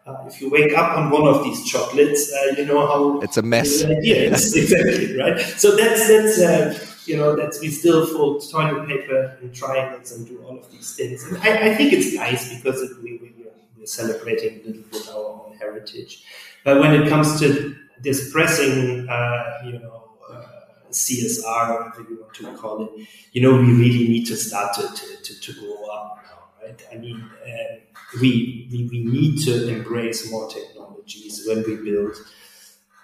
[0.05, 3.37] uh, if you wake up on one of these chocolates, uh, you know how it's
[3.37, 3.83] a mess.
[3.83, 5.39] Idea exactly right.
[5.39, 10.27] So that's that's uh, you know that's we still fold toilet paper and triangles and
[10.27, 11.23] do all of these things.
[11.23, 13.33] And I, I think it's nice because it, we, we,
[13.77, 16.23] we're celebrating a little bit our own heritage.
[16.63, 20.43] But when it comes to this pressing, uh, you know, uh,
[20.91, 24.81] CSR, whatever you want to call it, you know, we really need to start to,
[24.81, 26.81] to, to, to grow up now, right?
[26.91, 27.75] I mean, uh,
[28.19, 32.15] we, we, we need to embrace more technologies when we build.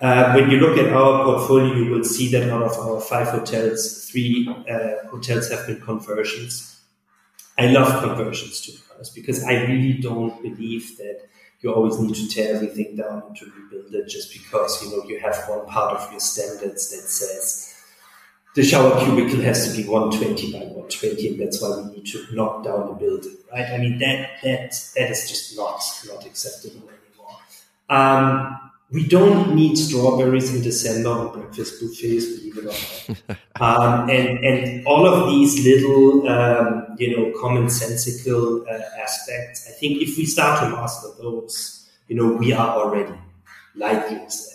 [0.02, 3.28] Uh, when you look at our portfolio, you will see that out of our five
[3.28, 6.82] hotels, three uh, hotels have been conversions.
[7.58, 11.22] I love conversions, to be because I really don't believe that
[11.62, 15.20] you always need to tear everything down to rebuild it just because you know you
[15.20, 17.71] have one part of your standards that says
[18.56, 22.26] the shower cubicle has to be 120 by 120 and that's why we need to
[22.34, 26.90] knock down the building right i mean that that that is just not not acceptable
[26.90, 27.38] anymore
[27.90, 33.40] um, we don't need strawberries in December on breakfast buffets, believe it or not.
[33.62, 40.02] um, and, and all of these little, um, you know, commonsensical uh, aspects, I think
[40.02, 43.14] if we start to master those, you know, we are already
[43.76, 44.51] light years ahead, you know.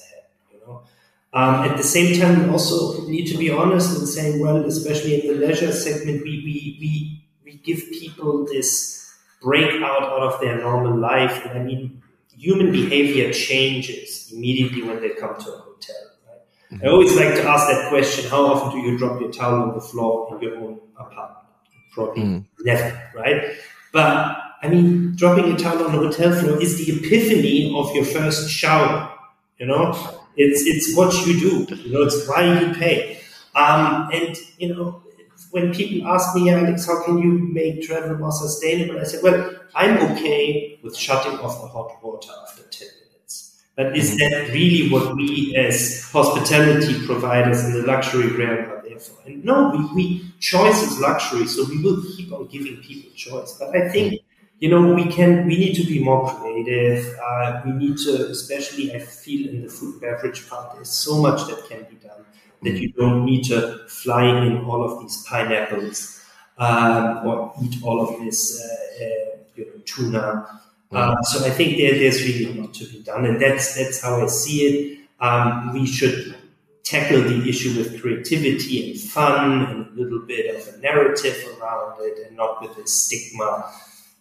[1.37, 5.21] Um, at the same time, we also need to be honest and saying, well, especially
[5.21, 10.57] in the leisure segment, we, we, we, we give people this breakout out of their
[10.59, 11.45] normal life.
[11.45, 12.03] And I mean,
[12.35, 15.97] human behavior changes immediately when they come to a hotel.
[16.27, 16.41] Right?
[16.73, 16.87] Mm-hmm.
[16.87, 19.75] I always like to ask that question: How often do you drop your towel on
[19.75, 21.49] the floor in your own apartment?
[21.93, 22.65] Probably mm-hmm.
[22.65, 23.57] never, right?
[23.93, 28.07] But I mean, dropping a towel on the hotel floor is the epiphany of your
[28.07, 29.13] first shower.
[29.59, 31.75] You know, it's it's what you do.
[31.77, 33.21] You know, it's why you pay.
[33.55, 35.03] Um, and you know,
[35.51, 39.01] when people ask me, Alex, how can you make travel more sustainable?
[39.01, 43.63] I said, well, I'm okay with shutting off the hot water after 10 minutes.
[43.77, 48.99] But is that really what we as hospitality providers in the luxury realm are there
[48.99, 49.17] for?
[49.27, 53.57] And no, we, we choice is luxury, so we will keep on giving people choice.
[53.59, 54.23] But I think
[54.59, 58.95] you know we can we need to be more creative uh, we need to especially
[58.95, 62.25] i feel in the food beverage part there's so much that can be done
[62.63, 66.23] that you don't need to fly in all of these pineapples
[66.59, 70.61] um, or eat all of this uh, uh, you know, tuna.
[70.91, 74.01] Uh, so I think there, there's really a lot to be done, and that's that's
[74.01, 74.99] how I see it.
[75.21, 76.35] Um, we should
[76.85, 81.97] tackle the issue with creativity and fun and a little bit of a narrative around
[82.01, 83.71] it, and not with a stigma.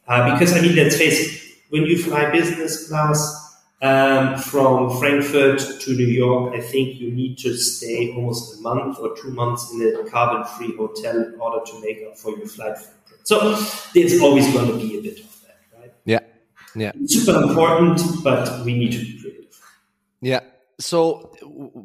[0.08, 3.46] Uh, because I mean, let's face it, when you fly business class,
[3.82, 9.00] um, from Frankfurt to New York, I think you need to stay almost a month
[9.00, 12.48] or two months in a carbon free hotel in order to make up for your
[12.48, 13.28] flight footprint.
[13.28, 13.56] So
[13.94, 15.94] there's always going to be a bit of that, right?
[16.06, 16.20] Yeah.
[16.76, 16.92] Yeah.
[16.96, 19.62] It's super important, but we need to be creative.
[20.22, 20.42] Yeah.
[20.80, 21.35] So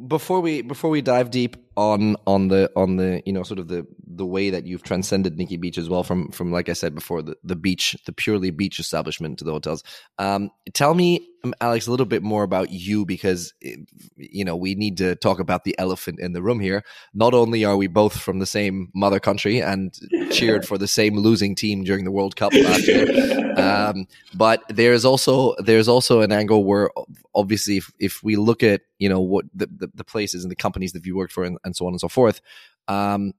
[0.08, 3.68] before we before we dive deep on on the on the you know sort of
[3.68, 6.94] the the way that you've transcended Nikki Beach as well from from like I said
[6.94, 9.82] before the the beach the purely beach establishment to the hotels.
[10.18, 13.76] Um, tell me, um, Alex, a little bit more about you because eh,
[14.16, 16.84] you know we need to talk about the elephant in the room here.
[17.14, 19.94] Not only are we both from the same mother country and
[20.30, 23.06] cheered for the same losing team during the World Cup last year.
[23.60, 26.88] Um, but there's also there's also an angle where
[27.34, 30.56] obviously if, if we look at you know what the, the, the places and the
[30.56, 32.40] companies that you worked for and, and so on and so forth,
[32.86, 33.32] um,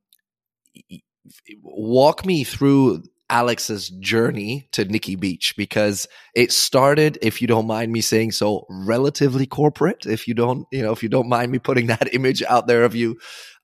[1.64, 7.92] walk me through Alex's journey to Nikki Beach because it started, if you don't mind
[7.92, 10.06] me saying so, relatively corporate.
[10.06, 12.84] If you don't, you know, if you don't mind me putting that image out there
[12.84, 13.18] of you,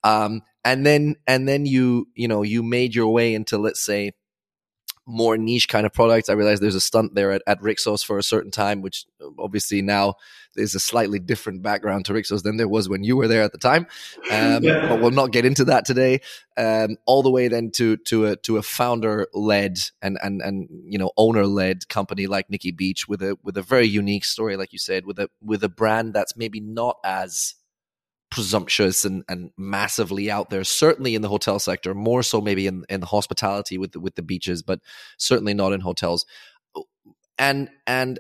[0.04, 4.12] um, and then and then you, you know, you made your way into let's say
[5.08, 6.30] more niche kind of products.
[6.30, 9.06] I realized there's a stunt there at, at Rixos for a certain time, which
[9.40, 10.16] obviously now
[10.56, 13.54] there's a slightly different background to Rixos than there was when you were there at
[13.54, 13.88] the time.
[14.30, 14.90] Um, yeah.
[14.90, 16.20] But we'll not get into that today.
[16.58, 20.68] Um, all the way then to to a to a founder led and and and
[20.86, 24.58] you know owner led company like Nikki Beach with a with a very unique story,
[24.58, 27.56] like you said, with a with a brand that's maybe not as
[28.30, 30.64] presumptuous and, and massively out there.
[30.64, 34.16] Certainly in the hotel sector, more so maybe in, in the hospitality with the, with
[34.16, 34.80] the beaches, but
[35.18, 36.26] certainly not in hotels.
[37.40, 38.20] And and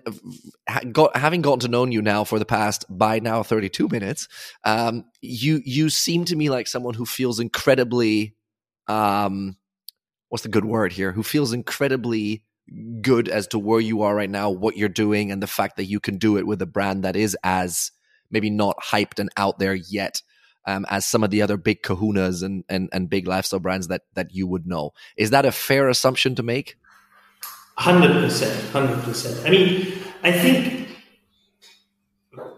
[0.91, 4.28] got, having gotten to know you now for the past by now thirty two minutes,
[4.63, 8.36] um, you you seem to me like someone who feels incredibly,
[8.88, 9.58] um,
[10.30, 11.12] what's the good word here?
[11.13, 12.43] Who feels incredibly
[13.02, 15.86] good as to where you are right now, what you're doing, and the fact that
[15.86, 17.91] you can do it with a brand that is as
[18.32, 20.22] maybe not hyped and out there yet
[20.68, 24.02] um, as some of the other big kahunas and, and, and big lifestyle brands that,
[24.13, 24.92] that you would know.
[25.16, 26.76] Is that a fair assumption to make?
[27.80, 28.28] 100%.
[28.28, 29.46] 100%.
[29.46, 30.90] I mean, I think,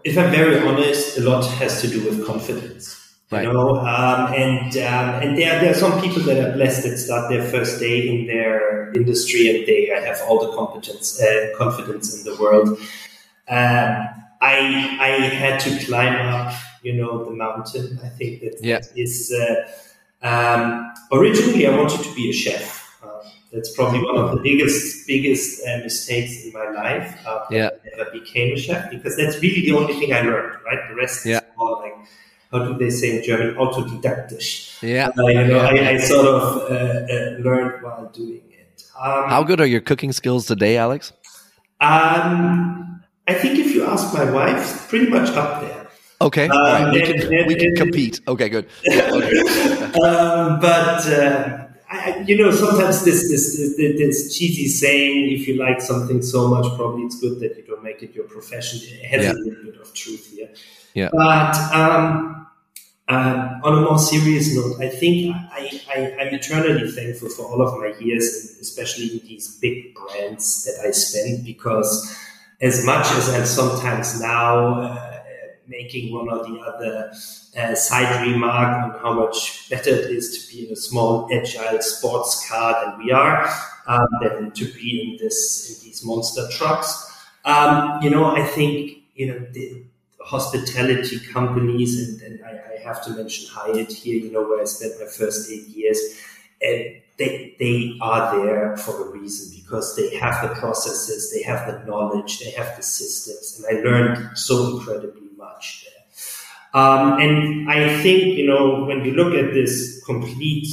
[0.02, 2.96] if I'm very honest, a lot has to do with confidence.
[3.30, 3.44] Right.
[3.44, 6.96] You know, um, and um, and there, there are some people that are blessed that
[6.96, 12.12] start their first day in their industry and they have all the competence, uh, confidence
[12.18, 12.76] in the world.
[13.48, 14.56] Um, I
[15.00, 18.00] I had to climb up, you know, the mountain.
[18.02, 18.80] I think that, yeah.
[18.96, 19.32] is.
[19.32, 19.68] Uh,
[20.22, 22.98] um, originally, I wanted to be a chef.
[23.02, 23.08] Uh,
[23.52, 27.26] that's probably one of the biggest biggest uh, mistakes in my life.
[27.26, 27.70] Uh, yeah.
[27.72, 30.58] I never became a chef because that's really the only thing I learned.
[30.64, 31.38] Right, the rest yeah.
[31.38, 31.94] is all like
[32.52, 34.82] how do they say in German, autodidactisch.
[34.82, 35.10] Yeah.
[35.16, 35.60] Uh, you know.
[35.60, 38.82] I, I, sort of uh, learned while doing it.
[39.00, 41.12] Um, How good are your cooking skills today, Alex?
[41.80, 42.99] Um,
[43.30, 45.86] I think if you ask my wife, pretty much up there.
[46.20, 46.92] Okay, um, right.
[46.92, 48.20] we, can, and, we can compete.
[48.26, 48.66] Okay, good.
[48.84, 49.38] Yeah, okay.
[50.02, 55.54] um, but uh, I, you know, sometimes this, this, this this cheesy saying, "If you
[55.56, 59.06] like something so much, probably it's good that you don't make it your profession." It
[59.06, 59.32] has yeah.
[59.32, 60.50] a little bit of truth here.
[60.94, 61.10] Yeah.
[61.12, 62.46] But um,
[63.08, 67.62] um, on a more serious note, I think I, I, am eternally thankful for all
[67.62, 68.24] of my years,
[68.60, 71.92] especially in these big brands that I spent, because
[72.60, 75.10] as much as I'm sometimes now uh,
[75.66, 77.12] making one or the other
[77.58, 81.80] uh, side remark on how much better it is to be in a small, agile
[81.80, 83.48] sports car than we are,
[83.86, 87.06] um, than to be in this in these monster trucks.
[87.44, 89.82] Um, you know, I think you know the
[90.20, 94.20] hospitality companies, and, and I, I, have to mention Hyatt here.
[94.20, 95.98] You know, where I spent my first eight years.
[96.62, 101.64] And they, they are there for a reason because they have the processes, they have
[101.66, 103.62] the knowledge, they have the systems.
[103.62, 106.82] And I learned so incredibly much there.
[106.82, 110.66] Um, and I think, you know, when we look at this complete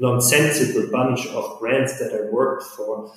[0.00, 3.12] nonsensical bunch of brands that I worked for,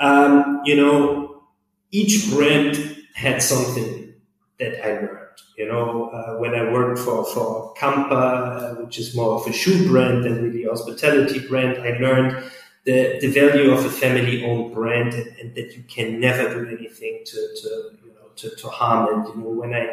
[0.00, 1.42] um, you know,
[1.90, 4.14] each brand had something
[4.58, 5.18] that I learned.
[5.56, 9.52] You know, uh, when I worked for, for Camper, uh, which is more of a
[9.52, 12.50] shoe brand than really hospitality brand, I learned
[12.88, 16.60] the, the value of a family owned brand and, and, that you can never do
[16.74, 17.68] anything to, to
[18.02, 19.28] you know, to, to harm it.
[19.28, 19.84] You know, when I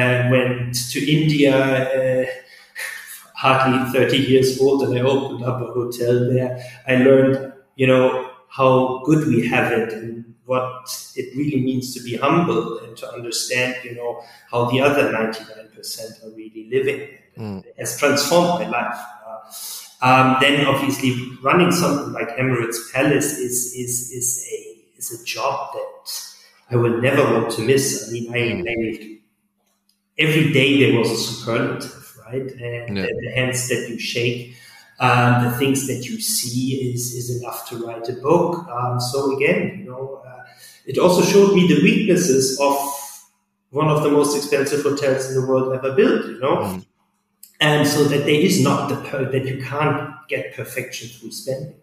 [0.00, 2.26] uh, went to India, uh,
[3.34, 8.30] hardly 30 years old and I opened up a hotel there, I learned, you know,
[8.48, 13.12] how good we have it and what it really means to be humble and to
[13.12, 17.06] understand, you know, how the other 99% are really living.
[17.36, 17.66] Mm.
[17.66, 19.00] It has transformed my life.
[19.26, 19.52] Uh,
[20.02, 25.72] um, then obviously running something like Emirates Palace is, is, is a, is a job
[25.74, 26.12] that
[26.70, 28.08] I will never want to miss.
[28.08, 28.68] I mean, I, mm.
[28.68, 29.20] I
[30.18, 32.42] every day there was a superlative, right?
[32.42, 33.06] And yeah.
[33.06, 34.54] the, the hands that you shake,
[35.00, 38.68] um, the things that you see is, is enough to write a book.
[38.68, 40.44] Um, so again, you know, uh,
[40.86, 42.76] it also showed me the weaknesses of
[43.70, 46.56] one of the most expensive hotels in the world ever built, you know?
[46.56, 46.86] Mm.
[47.60, 51.74] And so that there is not the, per- that you can't get perfection through spending.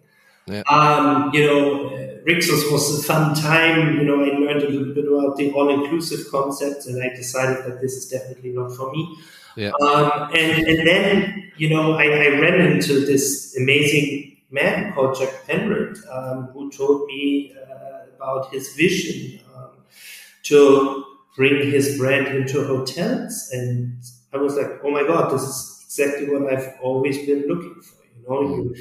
[0.48, 0.62] Yeah.
[0.70, 1.90] Um, you know,
[2.26, 3.98] Rixos was a fun time.
[3.98, 7.82] You know, I learned a little bit about the all-inclusive concept, and I decided that
[7.82, 9.18] this is definitely not for me.
[9.58, 9.72] Yeah.
[9.82, 15.48] Um, and, and then, you know, I, I, ran into this amazing man called Jack
[15.48, 19.72] Penrod, um, who told me uh, about his vision um,
[20.44, 21.04] to
[21.36, 23.50] bring his brand into hotels.
[23.52, 24.00] And
[24.34, 28.04] I was like, oh my God, this is exactly what I've always been looking for.
[28.04, 28.76] You know, you,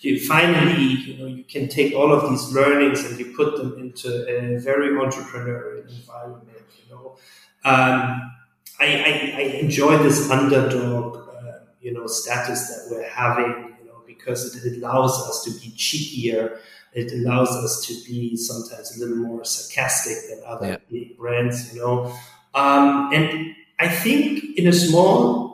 [0.00, 3.78] you finally, you know, you can take all of these learnings and you put them
[3.78, 6.66] into a very entrepreneurial environment.
[6.88, 7.16] You know,
[7.64, 8.32] um,
[8.78, 13.76] I, I, I, enjoy this underdog, uh, you know, status that we're having.
[13.80, 16.58] You know, because it, allows us to be cheekier.
[16.92, 20.76] It allows us to be sometimes a little more sarcastic than other yeah.
[20.90, 21.74] big brands.
[21.74, 22.14] You know,
[22.54, 25.50] um, and I think in a small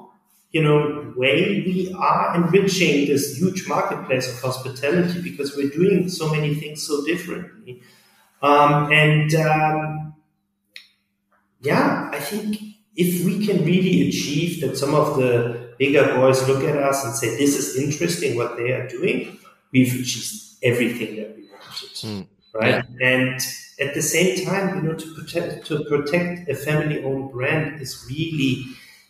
[0.56, 6.30] you know, way we are enriching this huge marketplace of hospitality because we're doing so
[6.30, 7.82] many things so differently.
[8.40, 10.14] Um, and um,
[11.60, 12.58] yeah, I think
[12.96, 17.14] if we can really achieve that some of the bigger boys look at us and
[17.14, 19.38] say, this is interesting what they are doing,
[19.72, 21.90] we've achieved everything that we wanted.
[22.00, 22.26] Mm.
[22.54, 22.84] Right.
[22.98, 23.06] Yeah.
[23.06, 23.40] And
[23.78, 28.06] at the same time, you know, to protect, to protect a family owned brand is
[28.08, 28.64] really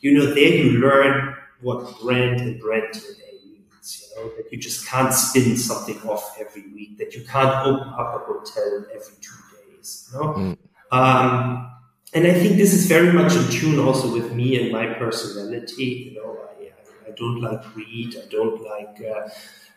[0.06, 3.88] you know, there you learn what brand and brand today means.
[4.08, 7.88] You know, that you just can't spin something off every week, that you can't open
[7.88, 10.08] up a hotel every two days.
[10.12, 10.26] You know?
[10.34, 10.56] Mm.
[10.92, 11.72] Um,
[12.14, 15.90] and I think this is very much in tune also with me and my personality.
[16.06, 18.16] You know, I, I, I don't like greed.
[18.16, 19.28] I don't like uh,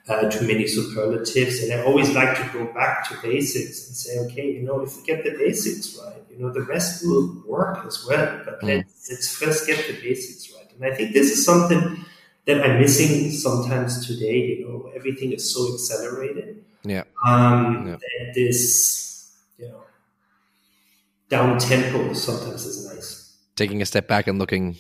[0.10, 4.18] uh, too many superlatives, and I always like to go back to basics and say,
[4.26, 7.86] okay, you know, if we get the basics right, you know, the rest will work
[7.86, 8.41] as well.
[8.43, 8.78] But mm.
[8.78, 10.68] let's, let's first get the basics right.
[10.76, 12.03] And I think this is something
[12.45, 14.47] that I'm missing sometimes today.
[14.47, 16.64] You know, everything is so accelerated.
[16.84, 17.03] Yeah.
[17.26, 17.97] Um, yeah.
[17.97, 19.84] That this, you know,
[21.30, 23.38] down tempo sometimes is nice.
[23.55, 24.78] Taking a step back and looking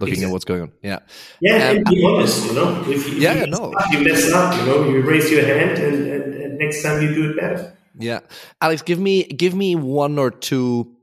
[0.00, 0.26] looking exactly.
[0.26, 0.72] at what's going on.
[0.82, 0.98] Yeah.
[1.40, 2.80] Yeah, um, and be honest, you know.
[2.82, 3.72] If, if yeah, you no.
[3.72, 7.02] Up, you mess up, you know, you raise your hand and, and, and, next time
[7.02, 7.76] you do it better.
[7.98, 8.20] Yeah.
[8.60, 10.94] Alex, give me give me one or two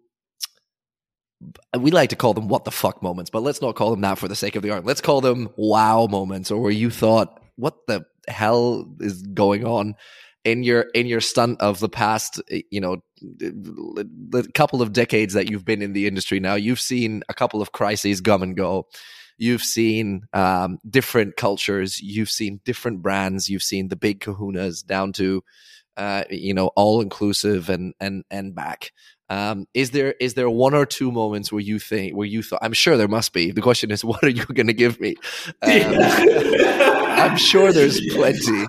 [1.78, 4.18] we like to call them what the fuck moments, but let's not call them that
[4.18, 4.86] for the sake of the art.
[4.86, 9.96] Let's call them wow moments or where you thought, what the hell is going on
[10.44, 15.50] in your in your stunt of the past, you know, the couple of decades that
[15.50, 18.88] you've been in the industry now, you've seen a couple of crises come and go.
[19.38, 22.00] You've seen um, different cultures.
[22.02, 23.50] You've seen different brands.
[23.50, 25.44] You've seen the big kahunas down to,
[26.02, 28.92] uh, you know, all inclusive and and and back.
[29.30, 32.60] Um, is there is there one or two moments where you think where you thought?
[32.64, 33.52] I'm sure there must be.
[33.52, 35.16] The question is, what are you going to give me?
[37.22, 38.66] Um, I'm sure there's plenty.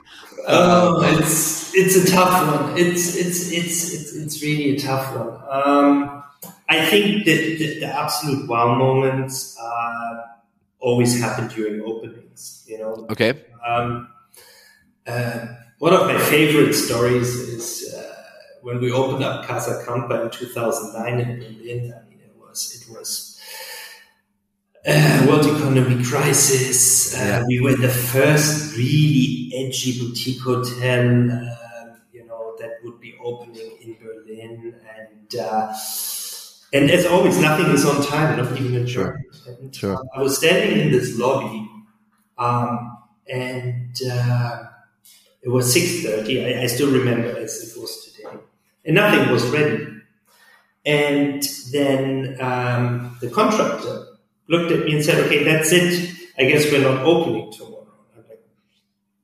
[0.47, 2.77] Oh, um, it's it's a tough one.
[2.77, 5.41] It's it's it's it's, it's really a tough one.
[5.49, 6.23] Um,
[6.69, 10.23] I think that the, the, absolute wow moments uh,
[10.81, 12.67] always happen during openings.
[12.69, 13.07] You know.
[13.09, 13.43] Okay.
[13.67, 14.09] Um,
[15.07, 15.47] uh,
[15.83, 18.15] one of my favorite stories is uh,
[18.63, 21.93] when we opened up Casa Camper in 2009 in Berlin.
[21.93, 23.41] I mean, it was it was
[24.87, 27.19] uh, world economy crisis.
[27.19, 27.43] Uh.
[27.49, 33.77] We were the first really edgy boutique hotel, uh, you know, that would be opening
[33.83, 35.75] in Berlin, and uh,
[36.73, 39.25] and as always, nothing is on time, not even a German.
[39.49, 39.97] And, sure.
[39.97, 41.69] Uh, I was standing in this lobby,
[42.39, 44.63] um, and uh,
[45.43, 46.45] it was six thirty.
[46.45, 48.37] I, I still remember as it was today,
[48.85, 49.89] and nothing was ready.
[50.85, 54.07] And then um, the contractor
[54.49, 56.11] looked at me and said, okay, that's it.
[56.39, 57.87] I guess we're not opening tomorrow.
[58.17, 58.43] I'm like,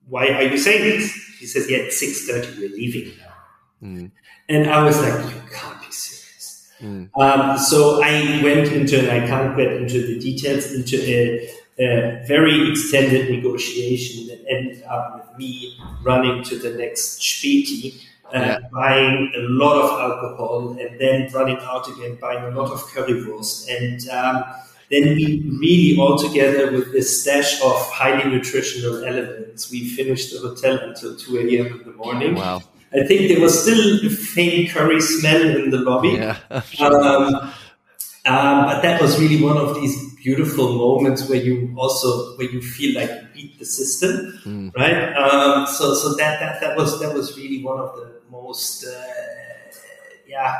[0.08, 1.12] why are you saying this?
[1.38, 3.88] He says, yeah, it's 6.30, we're leaving now.
[3.88, 4.10] Mm.
[4.48, 6.72] And I was like, you can't be serious.
[6.80, 7.10] Mm.
[7.16, 12.24] Um, so I went into, and I can't get into the details, into a, a
[12.26, 18.02] very extended negotiation that ended up with me running to the next Späti,
[18.34, 18.58] uh, yeah.
[18.72, 23.68] buying a lot of alcohol, and then running out again, buying a lot of currywurst.
[23.70, 24.44] And um,
[24.90, 30.40] then we really all together with this stash of highly nutritional elements, we finished the
[30.40, 31.66] hotel until 2 a.m.
[31.66, 32.34] in the morning.
[32.34, 32.62] Wow.
[32.92, 36.08] I think there was still a faint curry smell in the lobby.
[36.08, 36.38] Yeah,
[36.80, 37.34] um,
[38.24, 42.60] um, but that was really one of these beautiful moments where you also where you
[42.60, 44.74] feel like you beat the system, mm.
[44.76, 45.14] right?
[45.16, 49.02] Um, so so that, that that was that was really one of the most uh,
[50.26, 50.54] yeah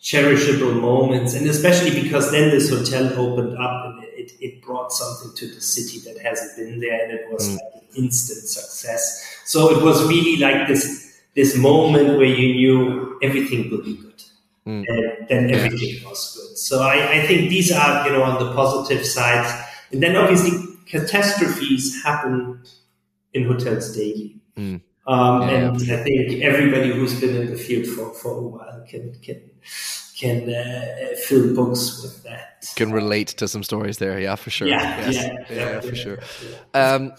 [0.00, 5.32] cherishable moments, and especially because then this hotel opened up and it, it brought something
[5.36, 7.52] to the city that hasn't been there, and it was mm.
[7.52, 9.40] like an instant success.
[9.44, 14.11] So it was really like this this moment where you knew everything would be good.
[14.66, 14.84] Mm.
[14.88, 16.56] And then everything was good.
[16.58, 19.52] So I, I think these are, you know, on the positive sides.
[19.90, 20.52] And then obviously
[20.86, 22.62] catastrophes happen
[23.34, 24.36] in hotels daily.
[24.56, 24.80] Mm.
[25.06, 25.96] Um, yeah, and yeah.
[25.96, 29.50] I think everybody who's been in the field for, for a while can can
[30.22, 32.64] can uh, fill books with that.
[32.76, 34.68] Can relate to some stories there, yeah, for sure.
[34.68, 35.14] Yeah, yes.
[35.16, 36.18] yeah, yeah, yeah, for sure.
[36.74, 37.12] Um,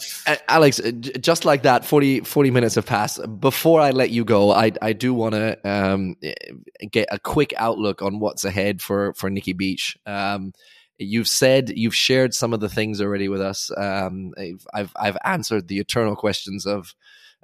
[0.48, 0.80] Alex,
[1.20, 3.20] just like that, 40, 40, minutes have passed.
[3.42, 6.16] Before I let you go, I I do want to um,
[6.90, 9.98] get a quick outlook on what's ahead for for Nikki Beach.
[10.06, 10.54] Um,
[10.98, 13.70] you've said you've shared some of the things already with us.
[13.76, 14.34] Um,
[14.74, 16.96] I've I've answered the eternal questions of.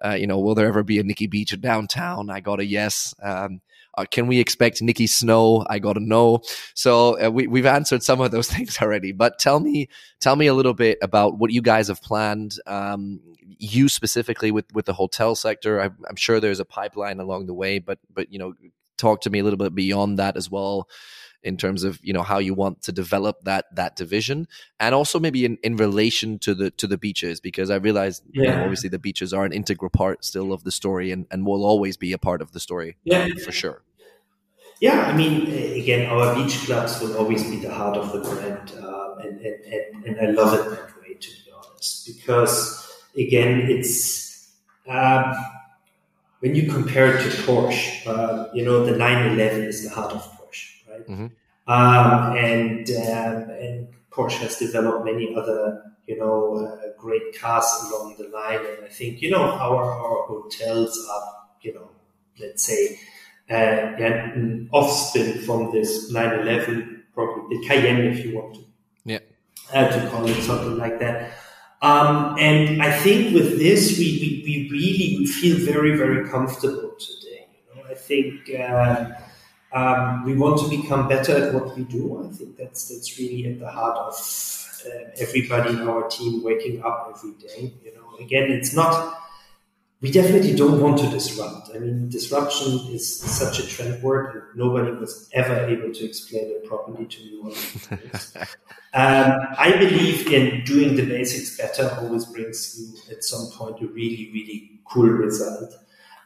[0.01, 2.30] Uh, you know, will there ever be a Nikki Beach downtown?
[2.30, 3.14] I got a yes.
[3.22, 3.60] Um,
[3.99, 5.65] uh, can we expect Nikki Snow?
[5.69, 6.39] I got to know.
[6.73, 9.11] So uh, we, we've answered some of those things already.
[9.11, 9.89] But tell me,
[10.21, 12.55] tell me a little bit about what you guys have planned.
[12.65, 13.19] Um,
[13.61, 15.81] you specifically with with the hotel sector.
[15.81, 18.53] I'm, I'm sure there's a pipeline along the way, but but you know,
[18.97, 20.87] talk to me a little bit beyond that as well
[21.43, 24.47] in terms of you know how you want to develop that that division
[24.79, 28.43] and also maybe in, in relation to the to the beaches because i realize yeah.
[28.43, 31.45] you know, obviously the beaches are an integral part still of the story and, and
[31.45, 33.83] will always be a part of the story yeah for sure
[34.80, 35.47] yeah i mean
[35.82, 39.63] again our beach clubs will always be the heart of the brand uh, and, and,
[39.73, 44.30] and, and, i love it that way to be honest because again it's
[44.88, 45.36] um,
[46.39, 50.23] when you compare it to Porsche, uh, you know, the 911 is the heart of
[50.23, 51.07] Porsche, right?
[51.07, 51.27] Mm-hmm.
[51.67, 58.15] Um, and um, and Porsche has developed many other you know uh, great cars along
[58.17, 61.91] the line, and I think you know our our hotels are you know
[62.39, 62.99] let's say
[63.51, 68.61] uh, yeah, an offspring from this 911, probably the Cayenne if you want to
[69.05, 69.19] yeah
[69.73, 71.31] uh, to call it something like that.
[71.81, 76.95] Um, and I think with this, we, we, we really we feel very, very comfortable
[76.99, 77.47] today.
[77.53, 77.89] You know?
[77.89, 79.05] I think uh,
[79.71, 82.25] um, we want to become better at what we do.
[82.25, 84.13] I think that's that's really at the heart of
[84.85, 87.73] uh, everybody in our team waking up every day.
[87.83, 89.15] You know, again, it's not.
[90.01, 91.71] We definitely don't want to disrupt.
[91.75, 96.43] I mean, disruption is such a trend word, and nobody was ever able to explain
[96.45, 97.53] it properly to me.
[98.93, 103.87] um, I believe in doing the basics better always brings you at some point a
[103.87, 105.73] really, really cool result.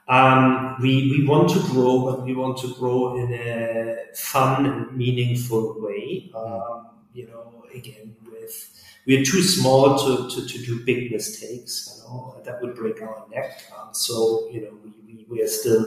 [0.07, 4.95] Um, we, we want to grow, but we want to grow in a fun and
[4.95, 6.31] meaningful way.
[6.35, 12.01] Um, you know, again, with we're too small to, to, to do big mistakes.
[12.01, 13.63] You know, that would break our neck.
[13.77, 15.85] Um, so you know, we, we, we are still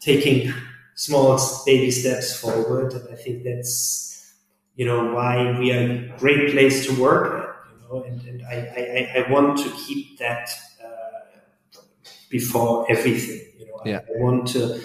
[0.00, 0.52] taking
[0.94, 4.34] small baby steps forward, and I think that's
[4.76, 7.72] you know why we are a great place to work at.
[7.72, 10.48] You know, and, and I, I, I want to keep that
[12.30, 13.42] before everything.
[13.58, 14.00] You know, yeah.
[14.08, 14.80] I, I want to,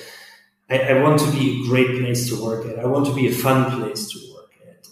[0.69, 2.79] I, I, want to be a great place to work at.
[2.79, 4.34] I want to be a fun place to work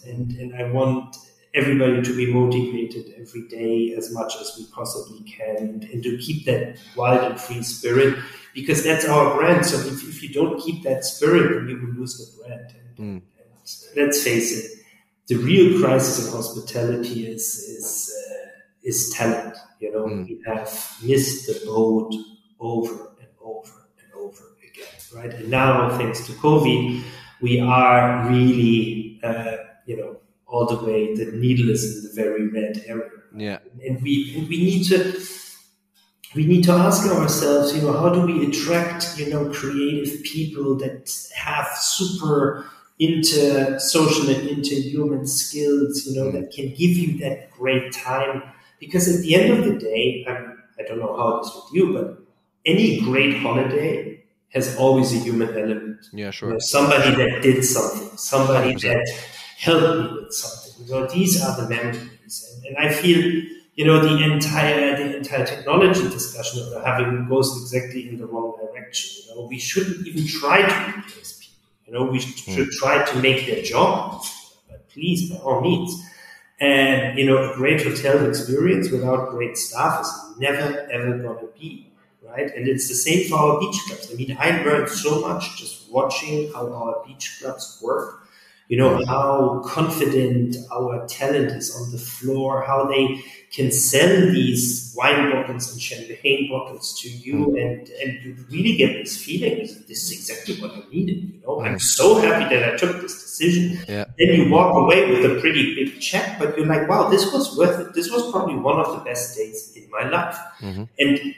[0.06, 1.16] and and I want
[1.54, 6.18] everybody to be motivated every day as much as we possibly can, and, and to
[6.18, 8.18] keep that wild and free spirit
[8.54, 9.64] because that's our brand.
[9.66, 12.74] So if, if you don't keep that spirit, then you will lose the brand.
[12.96, 13.22] And, mm.
[13.38, 14.80] and let's face it,
[15.26, 18.48] the real crisis in hospitality is is uh,
[18.82, 19.56] is talent.
[19.80, 20.24] You know, mm.
[20.26, 20.70] we have
[21.02, 22.14] missed the boat
[22.60, 25.32] over and over and over again, right?
[25.34, 27.02] And now, thanks to COVID,
[27.42, 29.56] we are really, uh,
[29.86, 30.16] you know,
[30.46, 31.14] all the way.
[31.14, 33.10] The needle is in the very red area.
[33.36, 35.20] Yeah, and we and we need to
[36.34, 40.76] we need to ask ourselves, you know, how do we attract, you know, creative people
[40.76, 42.66] that have super
[42.98, 46.32] inter social and interhuman skills, you know, mm.
[46.32, 48.42] that can give you that great time.
[48.80, 51.64] Because at the end of the day, I'm, I don't know how it is with
[51.72, 52.18] you, but
[52.66, 56.06] any great holiday has always a human element.
[56.12, 56.48] Yeah, sure.
[56.48, 58.82] You know, somebody that did something, somebody 100%.
[58.82, 59.24] that
[59.64, 60.86] helped me with something.
[60.88, 63.20] Know, these are the memories, and, and, I feel
[63.74, 68.56] you know the entire the entire technology discussion of having goes exactly in the wrong
[68.60, 69.24] direction.
[69.28, 71.62] You know, we shouldn't even try to replace people.
[71.86, 72.54] You know, we should, mm.
[72.54, 74.22] should try to make their job,
[74.68, 75.90] but please, by all means.
[76.60, 81.48] And you know, a great hotel experience without great staff is never ever going to
[81.58, 81.94] be
[82.26, 82.50] right?
[82.54, 84.10] And it's the same for our beach clubs.
[84.12, 88.23] I mean, I learned so much just watching how our beach clubs work.
[88.68, 94.94] You know, how confident our talent is on the floor, how they can sell these
[94.96, 97.60] wine bottles and champagne bottles to you, mm.
[97.60, 99.58] and and you really get this feeling
[99.88, 101.34] this is exactly what I needed.
[101.34, 103.78] You know, I'm so happy that I took this decision.
[103.86, 104.04] Yeah.
[104.18, 107.56] Then you walk away with a pretty big check, but you're like, wow, this was
[107.56, 107.94] worth it.
[107.94, 110.84] This was probably one of the best days in my life, mm-hmm.
[110.98, 111.34] and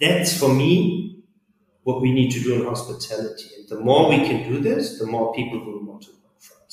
[0.00, 1.24] that's for me
[1.84, 3.46] what we need to do in hospitality.
[3.56, 6.12] And the more we can do this, the more people will want to work for
[6.12, 6.17] us.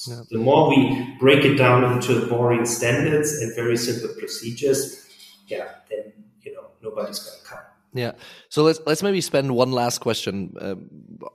[0.08, 0.22] Yeah.
[0.30, 5.06] The more we break it down into boring standards and very simple procedures,
[5.48, 7.60] yeah, then you know nobody's going to come.
[7.94, 8.12] Yeah.
[8.50, 10.76] So let's let's maybe spend one last question uh,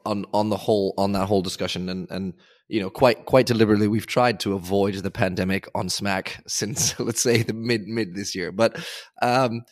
[0.05, 2.35] on on the whole on that whole discussion and and
[2.69, 7.23] you know quite quite deliberately we've tried to avoid the pandemic on Smack since let's
[7.23, 8.79] say the mid mid this year, but.
[9.23, 9.63] um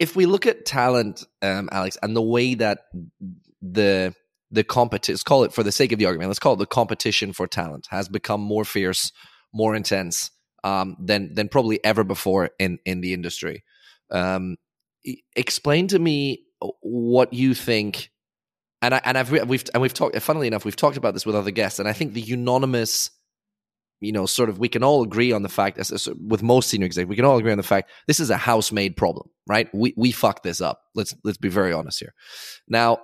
[0.00, 2.86] if we look at talent, um, Alex, and the way that
[3.60, 4.12] the
[4.52, 6.66] the competition, let's call it for the sake of the argument, let's call it the
[6.66, 9.10] competition for talent has become more fierce,
[9.52, 10.30] more intense
[10.62, 13.64] um, than than probably ever before in in the industry.
[14.10, 14.56] Um,
[15.34, 16.44] explain to me
[16.80, 18.10] what you think,
[18.80, 20.20] and I and I've we've and we've talked.
[20.20, 23.10] Funnily enough, we've talked about this with other guests, and I think the unanimous
[24.02, 26.86] you know, sort of, we can all agree on the fact, as, with most senior
[26.86, 29.72] executives, we can all agree on the fact this is a house-made problem, right?
[29.72, 30.80] We we fucked this up.
[30.94, 32.12] Let's let's be very honest here.
[32.68, 32.98] Now,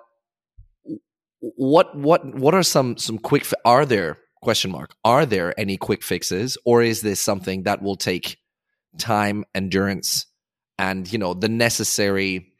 [1.40, 3.46] what what what are some some quick?
[3.64, 4.94] Are there question mark?
[5.04, 8.38] Are there any quick fixes, or is this something that will take
[8.98, 10.26] time, endurance,
[10.78, 12.52] and you know the necessary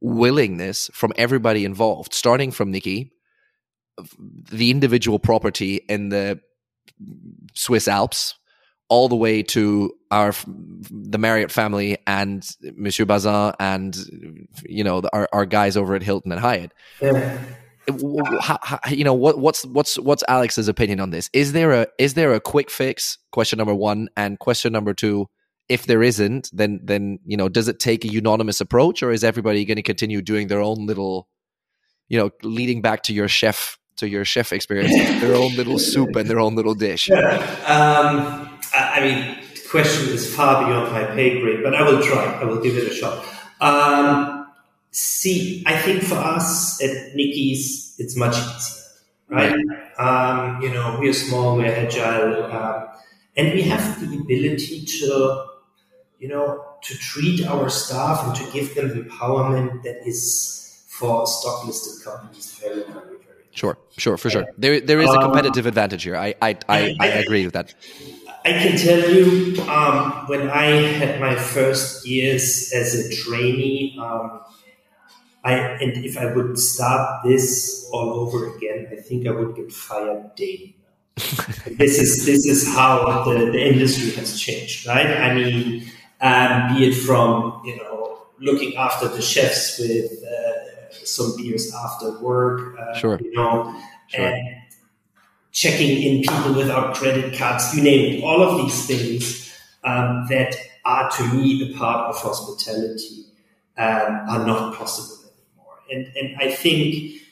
[0.00, 3.12] willingness from everybody involved, starting from Nikki,
[4.50, 6.40] the individual property in the
[7.54, 8.34] Swiss Alps
[8.88, 10.34] all the way to our
[10.90, 13.96] the Marriott family and Monsieur Bazin and
[14.64, 16.72] you know our, our guys over at Hilton and Hyatt.
[17.00, 17.38] Yeah.
[18.40, 21.30] How, how, you know what, what's what's what's Alex's opinion on this?
[21.32, 23.18] Is there a is there a quick fix?
[23.32, 25.26] Question number one and question number two.
[25.68, 29.24] If there isn't, then then you know, does it take a unanimous approach, or is
[29.24, 31.28] everybody going to continue doing their own little,
[32.08, 36.14] you know, leading back to your chef to your chef experience, their own little soup
[36.16, 37.08] and their own little dish?
[37.08, 37.36] Yeah.
[37.66, 38.47] Um,
[38.78, 42.24] I mean, the question is far beyond my pay grade, but I will try.
[42.40, 43.24] I will give it a shot.
[43.60, 44.46] Um,
[44.90, 48.82] see, I think for us at Nikki's, it's much easier,
[49.28, 49.54] right?
[49.98, 52.88] Um, you know, we're small, we're agile, um,
[53.36, 55.46] and we have the ability to,
[56.18, 61.66] you know, to treat our staff and to give them empowerment that is for stock
[61.66, 63.18] listed companies very, very
[63.58, 64.46] Sure, sure, for sure.
[64.56, 66.16] There, there is a competitive um, advantage here.
[66.16, 67.74] I, I, I, I, agree with that.
[68.44, 70.66] I can tell you, um, when I
[70.98, 74.40] had my first years as a trainee, um,
[75.44, 79.72] I and if I would start this all over again, I think I would get
[79.72, 80.76] fired daily.
[81.16, 85.06] this is this is how the, the industry has changed, right?
[85.06, 91.36] I mean, um, be it from you know looking after the chefs with uh, some
[91.36, 92.78] beers after work.
[92.78, 93.18] Uh, sure.
[93.20, 93.74] You know,
[94.08, 94.26] sure.
[94.26, 94.56] and
[95.58, 98.22] checking in people without credit cards, you name it.
[98.22, 99.52] All of these things
[99.82, 100.54] um, that
[100.84, 103.24] are to me a part of hospitality
[103.76, 105.78] um, are not possible anymore.
[105.90, 107.22] And and I think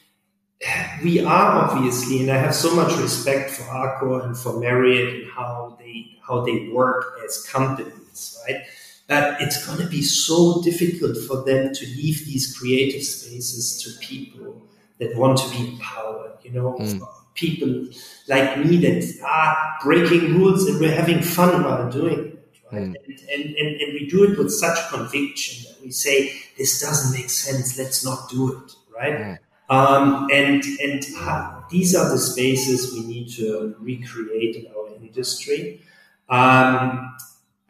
[1.04, 5.30] we are obviously, and I have so much respect for Accor and for Marriott and
[5.30, 8.62] how they how they work as companies, right?
[9.08, 14.04] that it's going to be so difficult for them to leave these creative spaces to
[14.04, 14.60] people
[14.98, 17.00] that want to be empowered, you know, mm.
[17.36, 17.86] People
[18.28, 22.32] like me that are breaking rules and we're having fun while doing it.
[22.72, 22.82] Right?
[22.82, 22.94] Mm.
[23.04, 27.16] And, and, and, and, we do it with such conviction that we say, this doesn't
[27.16, 29.14] make sense, let's not do it, right?
[29.14, 29.38] Mm.
[29.68, 35.82] Um, and and uh, these are the spaces we need to recreate in our industry.
[36.28, 37.16] Um,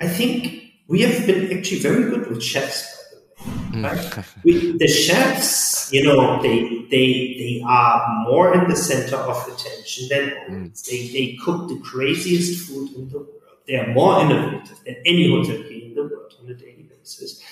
[0.01, 2.96] I think we have been actually very good with chefs, by the way.
[3.45, 3.99] Right?
[3.99, 4.45] Mm.
[4.45, 10.09] we, the chefs, you know, they they they are more in the center of attention
[10.09, 10.31] than.
[10.49, 10.89] Mm.
[10.89, 13.31] They they cook the craziest food in the world.
[13.67, 17.43] They are more innovative than any hotelier in the world on a daily basis,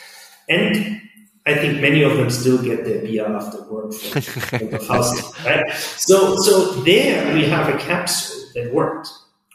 [0.49, 1.01] and
[1.47, 4.21] I think many of them still get their beer after work from
[4.71, 5.71] the house, right?
[5.75, 9.11] So so there we have a capsule that worked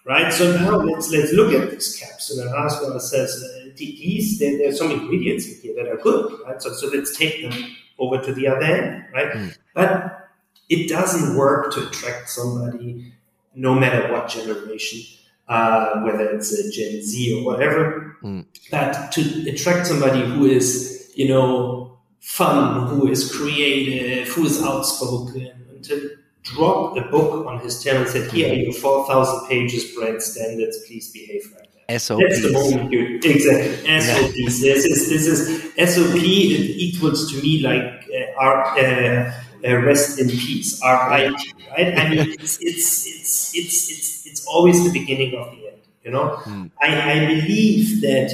[0.10, 0.34] right?
[0.34, 4.70] So now let's let's look at this capsule and ask ourselves: uh, these there, there,
[4.70, 6.62] are some ingredients in here that are good, right?
[6.62, 9.32] So so let's take them over to the other end, right?
[9.32, 9.57] Mm.
[9.74, 10.30] But
[10.68, 13.14] it doesn't work to attract somebody,
[13.55, 14.99] no matter what generation,
[15.47, 18.18] uh, whether it's a Gen Z or whatever.
[18.24, 18.45] Mm.
[18.72, 25.51] That to attract somebody who is, you know, fun, who is creative, who is outspoken,
[25.70, 29.94] and to dropped a book on his channel and said, Here are your 4,000 pages
[29.96, 32.02] brand standards, please behave like that.
[32.02, 32.22] SOPs.
[32.22, 34.62] That's the moment you exactly SOPs.
[34.62, 36.18] This is this is SOP.
[36.18, 39.34] It equals to me like uh, R, uh,
[39.68, 40.80] uh, rest in peace.
[40.84, 41.34] RIP.
[41.72, 41.98] Right?
[41.98, 45.82] I mean, it's it's it's it's it's it's always the beginning of the end.
[46.04, 46.70] You know, mm.
[46.80, 48.32] I, I believe that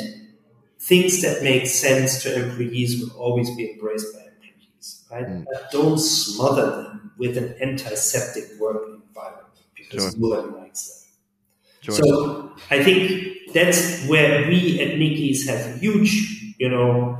[0.80, 4.25] things that make sense to employees will always be embraced by.
[5.12, 5.28] Right?
[5.28, 5.46] Mm.
[5.46, 10.20] But don't smother them with an antiseptic work environment because sure.
[10.20, 11.08] nobody likes
[11.82, 11.86] that.
[11.86, 11.96] Sure.
[11.96, 17.18] So I think that's where we at Nikki's have huge, you know,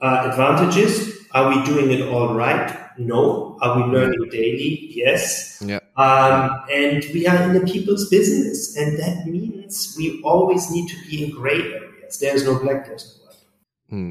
[0.00, 1.26] uh, advantages.
[1.32, 2.78] Are we doing it all right?
[2.98, 3.58] No.
[3.62, 4.90] Are we learning daily?
[4.90, 5.62] Yes.
[5.64, 5.78] Yeah.
[5.96, 10.96] Um, and we are in the people's business, and that means we always need to
[11.08, 12.18] be in gray areas.
[12.18, 13.36] There's no black, there's no white.
[13.88, 14.10] Hmm.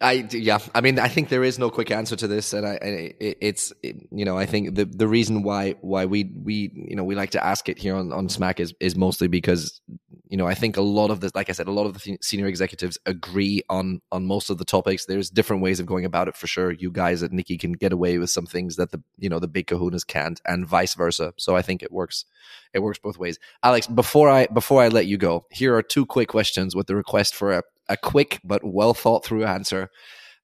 [0.00, 2.74] I yeah, I mean, I think there is no quick answer to this, and I,
[2.74, 6.94] it, it's it, you know, I think the the reason why why we we you
[6.94, 9.80] know we like to ask it here on on Smack is is mostly because
[10.28, 12.16] you know I think a lot of the like I said, a lot of the
[12.20, 15.06] senior executives agree on on most of the topics.
[15.06, 16.70] There's different ways of going about it for sure.
[16.70, 19.48] You guys at Nikki can get away with some things that the you know the
[19.48, 21.34] big Kahunas can't, and vice versa.
[21.38, 22.24] So I think it works.
[22.72, 23.40] It works both ways.
[23.64, 26.94] Alex, before I before I let you go, here are two quick questions with the
[26.94, 29.90] request for a a quick but well thought through answer.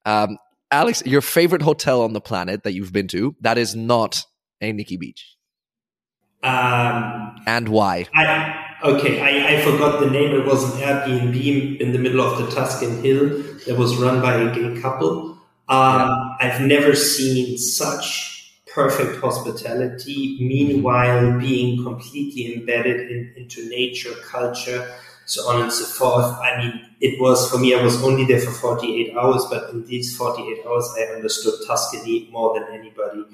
[0.05, 0.37] Um,
[0.71, 4.23] Alex, your favorite hotel on the planet that you've been to that is not
[4.61, 5.35] a Nikki Beach?
[6.43, 8.07] Um, and why?
[8.13, 10.35] I, okay, I, I forgot the name.
[10.35, 13.29] It was an Airbnb in the middle of the Tuscan Hill
[13.65, 15.31] that was run by a gay couple.
[15.67, 16.35] Um, yeah.
[16.41, 24.93] I've never seen such perfect hospitality, meanwhile being completely embedded in, into nature, culture,
[25.25, 26.37] so on and so forth.
[26.39, 29.85] I mean, it was for me, I was only there for 48 hours, but in
[29.85, 33.25] these 48 hours, I understood Tuscany more than anybody.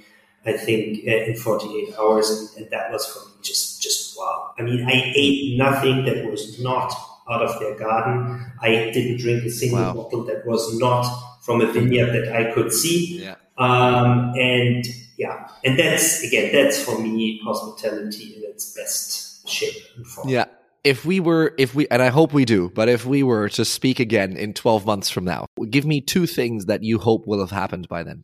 [0.46, 4.54] I think uh, in 48 hours, and, and, that was for me just just wow.
[4.58, 6.92] I mean, I ate nothing that was not
[7.30, 8.44] out of their garden.
[8.60, 9.94] I didn't drink a single wow.
[9.94, 11.06] bottle that was not
[11.44, 13.22] from a vineyard that I could see.
[13.22, 13.36] Yeah.
[13.60, 14.84] Um, and
[15.18, 20.28] yeah, and that's again, that's for me hospitality in its best shape and form.
[20.28, 20.46] Yeah
[20.84, 23.64] if we were if we and i hope we do but if we were to
[23.64, 27.40] speak again in 12 months from now give me two things that you hope will
[27.40, 28.24] have happened by then.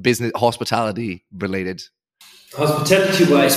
[0.00, 1.82] Business hospitality related.
[2.52, 3.56] Hospitality wise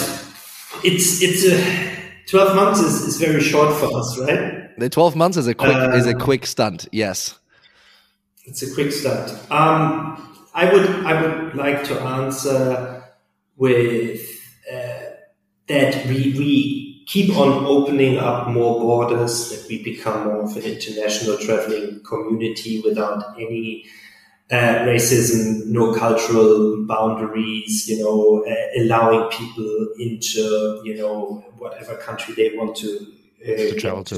[0.84, 1.93] it's it's a
[2.30, 4.78] 12 months is, is very short for us right?
[4.80, 7.38] The 12 months is a quick uh, is a quick stunt yes.
[8.45, 9.32] It's a quick stunt.
[9.51, 13.04] Um i would i would like to answer
[13.58, 14.22] with
[14.72, 15.04] uh,
[15.68, 20.64] that we we keep on opening up more borders, that we become more of an
[20.64, 23.86] international traveling community without any
[24.51, 32.34] uh, racism, no cultural boundaries, you know, uh, allowing people into, you know, whatever country
[32.36, 33.08] they want to,
[33.43, 34.16] uh, to travel to.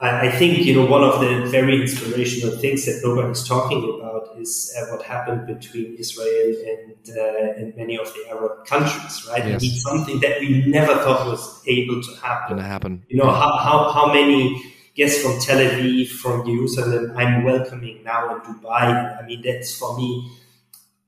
[0.00, 4.74] I, think you know one of the very inspirational things that nobody's talking about is
[4.76, 9.46] uh, what happened between Israel and uh, and many of the Arab countries, right?
[9.46, 9.62] Yes.
[9.62, 12.56] It's something that we never thought was able to happen.
[12.56, 13.04] Gonna happen.
[13.08, 14.60] You know how, how how many
[14.94, 19.20] guests from Tel Aviv, from Jerusalem, I'm welcoming now in Dubai.
[19.20, 20.30] I mean, that's for me.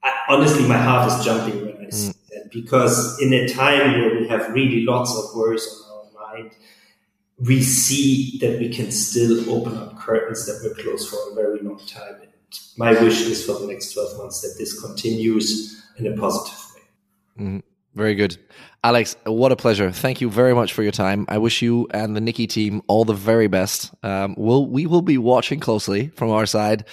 [0.03, 2.29] I, honestly, my heart is jumping when I see mm.
[2.31, 5.86] that because in a time where we have really lots of worries on
[7.39, 11.61] we see that we can still open up curtains that were closed for a very
[11.61, 12.15] long time.
[12.23, 12.31] And
[12.79, 17.45] my wish is for the next 12 months that this continues in a positive way.
[17.45, 17.63] Mm,
[17.95, 18.39] very good.
[18.83, 19.91] Alex, what a pleasure.
[19.91, 21.27] Thank you very much for your time.
[21.29, 23.93] I wish you and the Nikki team all the very best.
[24.03, 26.87] Um, we'll, we will be watching closely from our side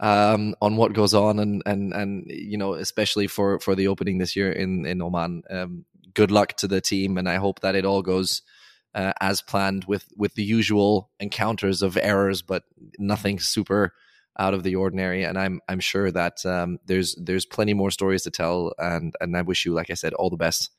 [0.00, 4.18] um, on what goes on and, and, and, you know, especially for, for the opening
[4.18, 5.42] this year in, in Oman.
[5.48, 8.42] Um, good luck to the team and I hope that it all goes–
[8.96, 12.64] uh, as planned with with the usual encounters of errors, but
[12.98, 13.92] nothing super
[14.38, 15.22] out of the ordinary.
[15.22, 18.72] And I'm I'm sure that um, there's there's plenty more stories to tell.
[18.78, 20.70] And and I wish you, like I said, all the best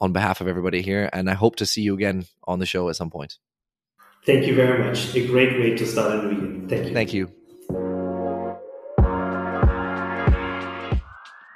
[0.00, 1.10] on behalf of everybody here.
[1.12, 3.36] And I hope to see you again on the show at some point.
[4.24, 5.14] Thank you very much.
[5.14, 6.68] A great way to start a new year.
[6.68, 6.94] Thank you.
[6.94, 7.39] Thank you.